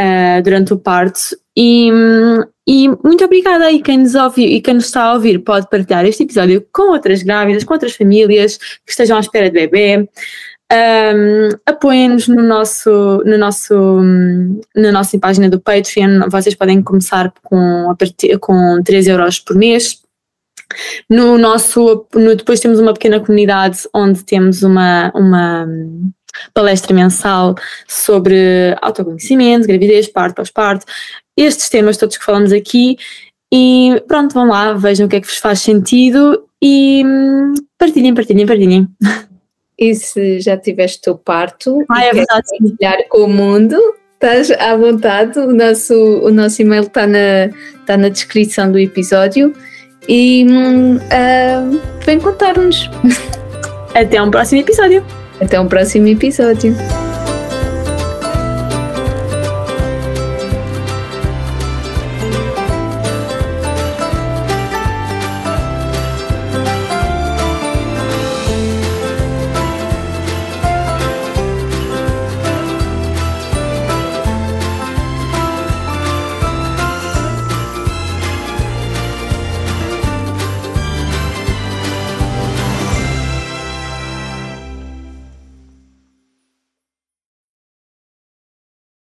[0.00, 1.20] uh, durante o parto.
[1.56, 1.88] E,
[2.66, 6.04] e muito obrigada e quem nos ouve e quem nos está a ouvir pode partilhar
[6.04, 10.08] este episódio com outras grávidas, com outras famílias que estejam à espera de bebê.
[10.74, 13.74] Um, Apoiem-nos no nosso, no nosso,
[14.74, 16.28] na nossa página do Patreon.
[16.28, 20.02] Vocês podem começar com, a partir, com 3 euros por mês.
[21.08, 25.68] No nosso, no, depois temos uma pequena comunidade onde temos uma, uma
[26.52, 27.54] palestra mensal
[27.86, 30.86] sobre autoconhecimento, gravidez, parto, pós-parto,
[31.36, 32.96] estes temas todos que falamos aqui.
[33.52, 38.12] E pronto, vão lá, vejam o que é que vos faz sentido e hum, partilhem,
[38.12, 38.88] partilhem, partilhem.
[39.84, 43.76] E se já tiveste o parto ah, é verdade, partilhar com o mundo,
[44.14, 45.38] estás à vontade.
[45.38, 49.52] O nosso, o nosso e-mail está na, está na descrição do episódio.
[50.08, 52.90] E uh, vem contar-nos.
[53.94, 55.04] Até um próximo episódio.
[55.38, 56.74] Até um próximo episódio.